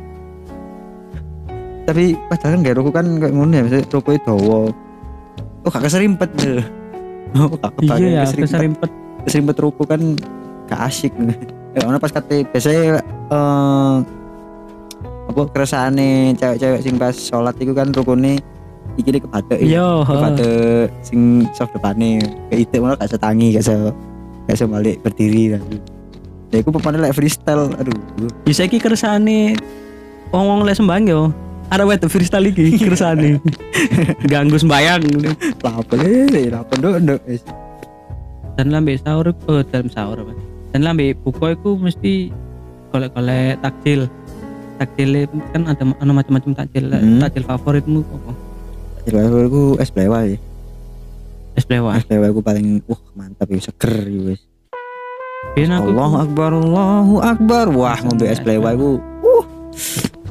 Tapi 1.88 2.14
padahal 2.30 2.60
kan 2.60 2.60
gak 2.62 2.76
rokok 2.78 2.94
kan 2.94 3.06
kayak 3.18 3.34
ngono 3.34 3.52
ya, 3.56 3.62
maksudnya 3.66 3.88
rokoknya 3.90 4.20
dawa. 4.28 4.60
Oh 5.64 5.70
gak 5.72 5.84
keserimpet 5.88 6.30
lho. 6.44 6.64
Oh 7.40 7.48
gak 7.56 7.72
kebayang 7.80 8.12
iya 8.12 8.22
ya 8.22 8.36
keserimpet. 8.36 8.92
keserimpet 9.26 9.58
rokok 9.64 9.86
kan 9.90 10.02
gak 10.70 10.82
asik. 10.92 11.14
Ya 11.72 11.88
ono 11.88 12.04
pas 12.04 12.12
kate 12.12 12.44
biasanya 12.52 13.00
eh 13.32 13.96
apa 15.32 15.42
keresane 15.56 16.36
cewek-cewek 16.36 16.84
sing 16.84 17.00
pas 17.00 17.16
sholat 17.16 17.56
itu 17.64 17.72
kan 17.72 17.96
rukune 17.96 18.44
iki 19.00 19.16
ya. 19.16 19.24
iya 19.56 19.88
Kebatek 20.04 20.92
sing 21.00 21.48
soft 21.56 21.72
depane. 21.72 22.20
Kayak 22.52 22.60
itu 22.68 22.76
malah 22.84 23.00
gak 23.00 23.16
setangi, 23.16 23.56
gak 23.56 23.64
se 23.64 23.76
gak 24.52 24.58
se 24.60 24.68
balik 24.68 25.00
berdiri 25.00 25.56
kan. 25.56 25.64
Ya 26.52 26.60
aku 26.60 26.70
pepane 26.70 27.00
lek 27.00 27.16
freestyle, 27.16 27.72
aduh. 27.74 27.96
ya 28.44 28.54
saiki 28.54 28.76
kersane 28.76 29.56
wong-wong 30.30 30.64
lek 30.64 30.76
sembayang 30.76 31.06
yo 31.06 31.22
arek 31.68 31.88
wedok 31.88 32.12
freestyle 32.12 32.44
iki 32.46 32.76
kersane 32.78 33.40
ganggu 34.32 34.56
sembayang 34.56 35.00
Lapo 35.58 35.96
le, 35.96 36.52
lapo 36.52 36.76
nduk 36.76 36.96
nduk 37.00 37.20
wis. 37.26 37.40
dan 38.54 38.68
lambe 38.68 38.92
sahur 38.96 39.32
oh 39.48 39.64
dalam 39.64 39.88
sahur 39.88 40.20
apa 40.20 40.36
dan 40.70 40.84
lambe 40.84 41.16
buka 41.18 41.56
itu 41.56 41.72
mesti 41.74 42.14
golek-golek 42.90 43.56
takjil 43.62 44.12
takjil 44.76 45.10
kan 45.50 45.64
ada 45.66 45.84
ada 45.88 46.12
macam-macam 46.12 46.52
takjil 46.54 46.92
Hmm. 46.92 47.24
takjil 47.24 47.48
favoritmu 47.48 48.04
apa 48.04 48.32
Jelas 49.02 49.32
aku 49.32 49.80
es 49.80 49.90
blewa 49.90 50.20
ya. 50.26 50.36
es 51.54 51.64
blewa 51.64 51.96
Es 51.96 52.04
blewa 52.04 52.28
aku 52.28 52.44
paling 52.44 52.84
wah 52.86 53.00
mantap 53.14 53.48
ya 53.48 53.58
seger 53.58 54.04
ya 54.04 54.22
wis. 54.30 54.42
Biyen 55.52 55.74
aku 55.74 55.90
Allahu 55.92 56.16
akbar 56.20 56.50
Allahu 56.54 57.16
akbar. 57.20 57.66
Wah 57.70 57.98
ngombe 58.00 58.26
es 58.26 58.38
blewa 58.38 58.72
aku 58.72 59.02
uh 59.22 59.44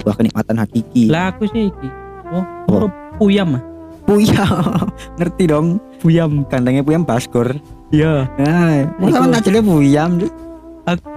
wah 0.00 0.14
kenikmatan 0.16 0.56
hakiki. 0.56 1.10
lah 1.10 1.28
aku 1.28 1.44
sih 1.46 1.68
iki 1.68 1.88
oh 2.30 2.40
Apa? 2.40 2.70
huruf 2.70 2.92
puyam 3.18 3.50
ah 3.52 3.62
Puyam. 4.00 4.50
Ngerti 5.22 5.44
dong. 5.46 5.78
puyam 6.00 6.42
Kandangnya 6.44 6.82
puyam 6.82 7.04
baskor. 7.04 7.54
iya 7.90 8.26
Nah, 8.38 8.90
masa 8.98 9.18
kan 9.20 9.30
takjilnya 9.32 9.62
puyam 9.62 10.10
tuh. 10.18 10.30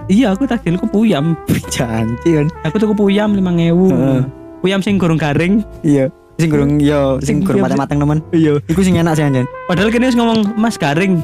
iya 0.05 0.27
aku 0.29 0.43
takjilku 0.45 0.85
puyam 0.85 1.33
Janji 1.71 2.29
kan. 2.33 2.47
aku 2.61 2.75
tuku 2.77 2.93
puyam 2.93 3.33
lima 3.33 3.49
ngewu 3.49 3.87
Heeh. 3.89 4.21
puyam 4.59 4.81
sing 4.81 4.97
gorong 4.97 5.17
garing 5.17 5.61
Iya. 5.81 6.09
Sing 6.33 6.49
gurung 6.49 6.77
yo 6.77 7.21
sing 7.21 7.39
Sing 7.39 7.45
gurung 7.45 7.61
iya, 7.61 7.65
matang-matang 7.69 7.97
temen. 7.99 8.19
iya 8.31 8.53
Iku 8.67 8.81
sing 8.81 8.97
enak 8.97 9.13
sih 9.13 9.23
anjen. 9.23 9.45
padahal 9.65 9.89
kini 9.89 10.09
wis 10.09 10.17
ngomong 10.17 10.53
mas 10.53 10.75
garing 10.75 11.21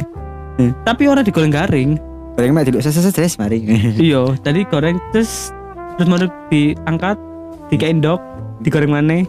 Hmm. 0.60 0.76
tapi 0.84 1.08
orang 1.08 1.24
digoreng 1.24 1.56
garing 1.56 1.96
Goreng 2.40 2.56
mek 2.56 2.72
dulu 2.72 2.80
ses 2.80 3.36
mari. 3.36 3.60
iya 4.00 4.24
jadi 4.48 4.64
goreng 4.72 4.96
terus 5.12 5.52
terus 6.00 6.08
mau 6.08 6.16
diangkat 6.48 7.20
dikendok 7.68 8.24
digoreng 8.64 8.96
mana? 8.96 9.28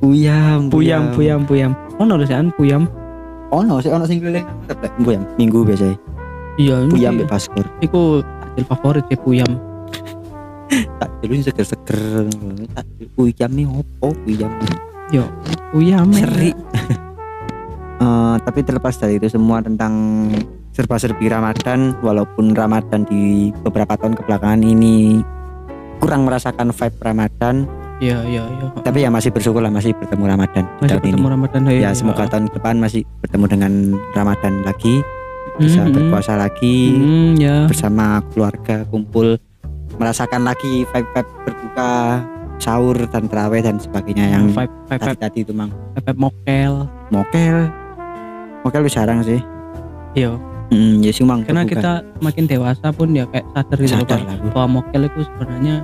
Puyam, 0.00 0.72
puyam 0.72 1.12
puyam. 1.12 1.44
puyam 1.44 1.76
oh 2.00 2.08
no 2.08 2.16
sih 2.24 2.32
puyam. 2.56 2.88
Ono 3.52 3.84
sih 3.84 3.92
ono 3.92 4.08
sing 4.08 4.24
keliling. 4.24 4.48
Puyam. 5.04 5.28
Minggu 5.36 5.60
biasa. 5.60 5.92
iya 6.56 6.88
ini 6.88 6.88
Puyam 6.88 7.20
mbek 7.20 7.28
baskor. 7.28 7.68
iku 7.84 8.24
takjil 8.24 8.64
favorit 8.64 9.04
sih 9.12 9.20
puyam. 9.20 9.52
Tak 11.04 11.10
dulu 11.20 11.36
seger-seger. 11.44 12.00
Tak 12.72 12.88
puyam 13.12 13.50
nih 13.52 13.68
opo 13.68 14.16
puyam? 14.24 14.48
Puyam 15.68 16.08
ya. 16.16 16.24
Seri. 16.24 16.56
Eh, 18.00 18.36
tapi 18.48 18.64
terlepas 18.64 18.96
dari 18.96 19.20
itu 19.20 19.28
semua 19.28 19.60
tentang 19.60 19.92
serba-serbi 20.80 21.28
Ramadan 21.28 21.92
walaupun 22.00 22.56
Ramadan 22.56 23.04
di 23.04 23.52
beberapa 23.60 24.00
tahun 24.00 24.16
kebelakangan 24.16 24.64
ini 24.64 25.20
kurang 26.00 26.24
merasakan 26.24 26.72
vibe 26.72 26.96
Ramadan. 26.98 27.68
Iya 28.00 28.24
iya 28.24 28.48
iya 28.48 28.66
tapi 28.80 29.04
ya 29.04 29.12
masih 29.12 29.28
bersyukur 29.28 29.60
lah 29.60 29.68
masih 29.68 29.92
bertemu 29.92 30.24
Ramadan 30.24 30.64
masih 30.80 30.96
tahun 30.96 31.04
ketemu 31.04 31.20
ini. 31.20 31.34
Ramadan 31.36 31.60
ya 31.68 31.90
semoga 31.92 32.24
tahun 32.24 32.48
depan 32.48 32.80
masih 32.80 33.04
bertemu 33.20 33.44
dengan 33.46 33.72
Ramadan 34.16 34.64
lagi 34.64 35.04
bisa 35.60 35.84
Mhm. 35.84 35.92
berpuasa 35.92 36.32
lagi 36.34 36.96
Hmm, 36.96 37.36
ya. 37.36 37.68
bersama 37.68 38.24
keluarga 38.32 38.88
kumpul 38.88 39.36
merasakan 40.00 40.48
lagi 40.48 40.88
vibe-vibe 40.88 41.28
berbuka 41.44 41.92
sahur 42.56 42.96
dan 43.12 43.28
terawih 43.28 43.60
dan 43.60 43.76
sebagainya 43.76 44.32
yang 44.32 44.48
vibe 44.48 44.72
vibe 44.88 45.00
tadi 45.04 45.20
tadi 45.20 45.38
itu 45.44 45.52
mang. 45.52 45.68
Vibe 45.92 46.16
mokel. 46.16 46.72
Mokel. 47.12 47.56
Mokel 48.64 48.80
wis 48.80 48.96
jarang 48.96 49.20
sih. 49.20 49.44
Iya 50.16 50.40
hmm, 50.70 51.04
ya 51.04 51.10
sih 51.10 51.26
mang 51.26 51.42
karena 51.44 51.66
berbuka. 51.66 51.74
kita 51.78 51.92
makin 52.22 52.44
dewasa 52.46 52.86
pun 52.94 53.08
ya 53.12 53.24
kayak 53.28 53.46
sadar 53.52 53.78
gitu 53.78 53.94
sadar 53.94 54.18
lah 54.22 54.36
bahwa 54.54 54.66
mokel 54.80 55.02
itu 55.06 55.20
sebenarnya 55.26 55.74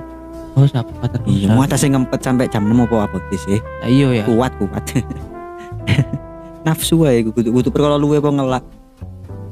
oh 0.57 0.65
sahabat 0.65 1.09
terus 1.13 1.27
iya 1.29 1.47
mau 1.53 1.61
atas 1.61 1.85
ngempet 1.85 2.19
sampai 2.19 2.49
jam 2.49 2.65
6 2.65 2.73
apa 2.89 2.95
apa 3.05 3.17
sih? 3.37 3.61
Nah, 3.61 3.87
iya 3.87 4.07
ya. 4.09 4.23
Kuat 4.25 4.51
kuat. 4.57 4.83
Nafsu 6.65 7.05
aja 7.05 7.21
kudu 7.29 7.53
kudu 7.53 7.69
perkara 7.69 7.95
luwe 7.95 8.17
apa 8.17 8.29
ngelak. 8.33 8.63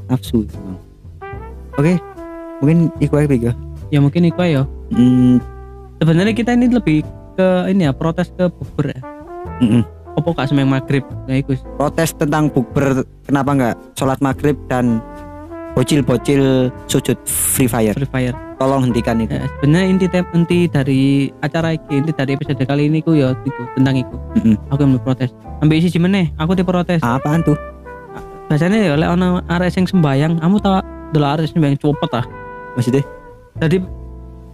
Nafsu. 0.09 0.49
Oke 1.77 2.01
mungkin 2.59 2.89
iku 2.97 3.21
aja 3.21 3.27
Bego. 3.29 3.51
ya. 3.93 3.99
Mungkin 4.01 4.25
itu 4.25 4.41
ya. 4.41 4.65
Hmm, 4.89 5.37
sebenarnya 6.01 6.33
kita 6.33 6.57
ini 6.57 6.73
lebih 6.73 7.05
ke 7.37 7.47
ini 7.69 7.85
ya 7.85 7.93
protes 7.93 8.33
ke 8.33 8.49
bubur 8.49 8.89
ya. 8.89 8.99
Mm-mm. 9.61 9.83
apa 10.15 10.31
gak 10.31 10.47
semeng 10.47 10.71
maghrib? 10.71 11.03
Nah 11.27 11.35
itu 11.43 11.59
protes 11.75 12.15
tentang 12.15 12.47
bukber 12.47 13.03
kenapa 13.27 13.51
nggak 13.51 13.75
sholat 13.99 14.19
maghrib 14.23 14.55
dan 14.71 15.03
bocil-bocil 15.75 16.71
sujud 16.88 17.19
free 17.27 17.67
fire. 17.67 17.93
Free 17.93 18.07
fire. 18.07 18.35
Tolong 18.55 18.88
hentikan 18.88 19.19
itu. 19.19 19.35
Ya, 19.35 19.45
sebenarnya 19.59 19.88
inti 19.91 20.05
tem- 20.07 20.31
inti 20.31 20.59
dari 20.71 21.27
acara 21.43 21.75
ini 21.75 21.99
inti 21.99 22.11
dari 22.15 22.31
episode 22.39 22.63
kali 22.63 22.88
ini 22.88 23.03
ku 23.03 23.11
ya 23.11 23.35
itu 23.43 23.61
tentang 23.75 23.99
itu. 23.99 24.15
Mm-mm. 24.39 24.55
aku 24.71 24.79
yang 24.88 24.95
protes 25.03 25.35
ambil 25.59 25.75
isi 25.75 25.99
meneh 25.99 26.31
aku 26.39 26.55
diprotes 26.55 27.03
apaan 27.03 27.43
tuh? 27.43 27.59
Biasanya 28.47 28.79
ya 28.79 28.91
oleh 28.95 29.07
ono 29.11 29.43
arek 29.51 29.75
sing 29.75 29.83
sembayang 29.83 30.39
kamu 30.39 30.55
dulu 31.11 31.25
arek 31.27 31.51
sing 31.51 31.59
sembayang 31.59 31.77
cepet 31.83 32.11
ah 32.15 32.25
maksudnya? 32.79 33.03
Tadi 33.59 33.77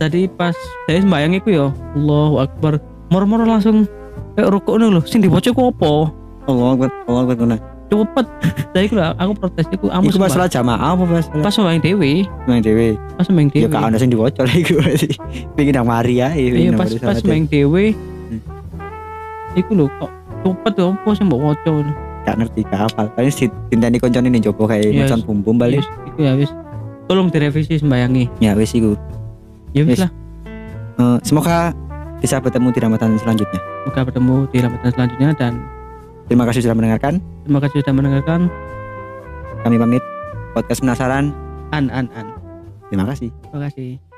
tadi 0.02 0.20
pas 0.26 0.58
saya 0.90 1.00
sembayang 1.06 1.38
iku 1.38 1.50
ya 1.54 1.68
Allahu 1.94 2.42
Akbar. 2.42 2.82
Moro-moro 3.14 3.46
langsung 3.46 3.86
kayak 4.34 4.50
rukuk 4.50 4.82
nih 4.82 4.90
loh 4.90 5.04
sing 5.06 5.22
dibaca 5.22 5.46
ku 5.54 5.70
apa? 5.70 6.10
Allah 6.50 6.74
akbar 6.74 6.90
Allah 7.06 7.22
akbar. 7.30 7.71
Cepet. 7.92 8.26
Jadi 8.74 8.86
aku 8.88 8.96
aku 9.20 9.32
protes 9.36 9.66
iku 9.68 9.86
kamu 9.92 10.04
Iku 10.08 10.18
masalah 10.18 10.48
jamaah 10.48 10.96
apa 10.96 11.04
masalah 11.04 11.44
pas 11.44 11.52
sembayang 11.52 11.84
dewi. 11.84 12.14
Main 12.48 12.64
dewe 12.64 12.96
pas 13.20 13.24
sembayang 13.28 13.50
ya 13.52 13.68
dewi. 13.68 13.74
gak 13.76 13.84
ada 13.84 13.98
sing 14.00 14.10
diwaca 14.10 14.42
lah 14.48 14.56
iku 14.56 14.74
pengen 15.60 15.74
nang 15.76 15.88
mari 15.92 16.24
ya 16.24 16.32
iya 16.32 16.72
pas 16.72 16.88
pas 16.98 17.20
sembayang 17.20 17.48
dewi. 17.52 17.92
Hmm. 18.32 18.40
iku 19.60 19.72
lho 19.76 19.86
kok 20.00 20.12
cepet 20.42 20.74
ya 20.80 20.86
apa 20.88 21.10
sih 21.12 21.24
mbok 21.28 21.40
waca 21.44 21.72
gak 22.22 22.36
ngerti 22.38 22.60
gak 22.70 22.80
hafal. 22.88 23.06
Paling 23.12 23.34
si 23.34 23.46
tintani 23.68 23.98
koncone 24.00 24.30
nih 24.30 24.42
coba 24.48 24.78
kayak 24.78 24.88
Yes. 24.88 25.10
macam 25.10 25.18
bum 25.26 25.38
bum 25.42 25.56
balik 25.58 25.82
Wis, 25.82 25.90
iku 26.14 26.20
ya 26.22 26.34
wis. 26.38 26.52
Tolong 27.10 27.28
direvisi 27.28 27.76
sembayangi 27.76 28.30
ya 28.40 28.54
wis 28.56 28.72
iku. 28.72 28.94
Ya 29.76 29.84
wis 29.84 30.00
Yes. 30.00 30.08
lah. 30.08 30.12
Eh, 31.02 31.18
semoga 31.26 31.74
bisa 32.22 32.38
bertemu 32.38 32.70
di 32.70 32.80
Ramadan 32.80 33.18
selanjutnya. 33.18 33.60
Semoga 33.84 34.00
bertemu 34.06 34.36
di 34.54 34.58
Ramadan 34.62 34.90
selanjutnya 34.94 35.30
dan 35.34 35.54
terima 36.28 36.44
kasih 36.50 36.66
sudah 36.66 36.78
mendengarkan. 36.78 37.24
Terima 37.48 37.60
kasih 37.64 37.78
sudah 37.82 37.96
mendengarkan. 37.96 38.40
Kami 39.66 39.76
pamit. 39.78 40.04
Podcast 40.52 40.82
penasaran. 40.84 41.32
An 41.72 41.88
an 41.94 42.12
an. 42.14 42.28
Terima 42.92 43.08
kasih. 43.08 43.32
Terima 43.48 43.72
kasih 43.72 44.11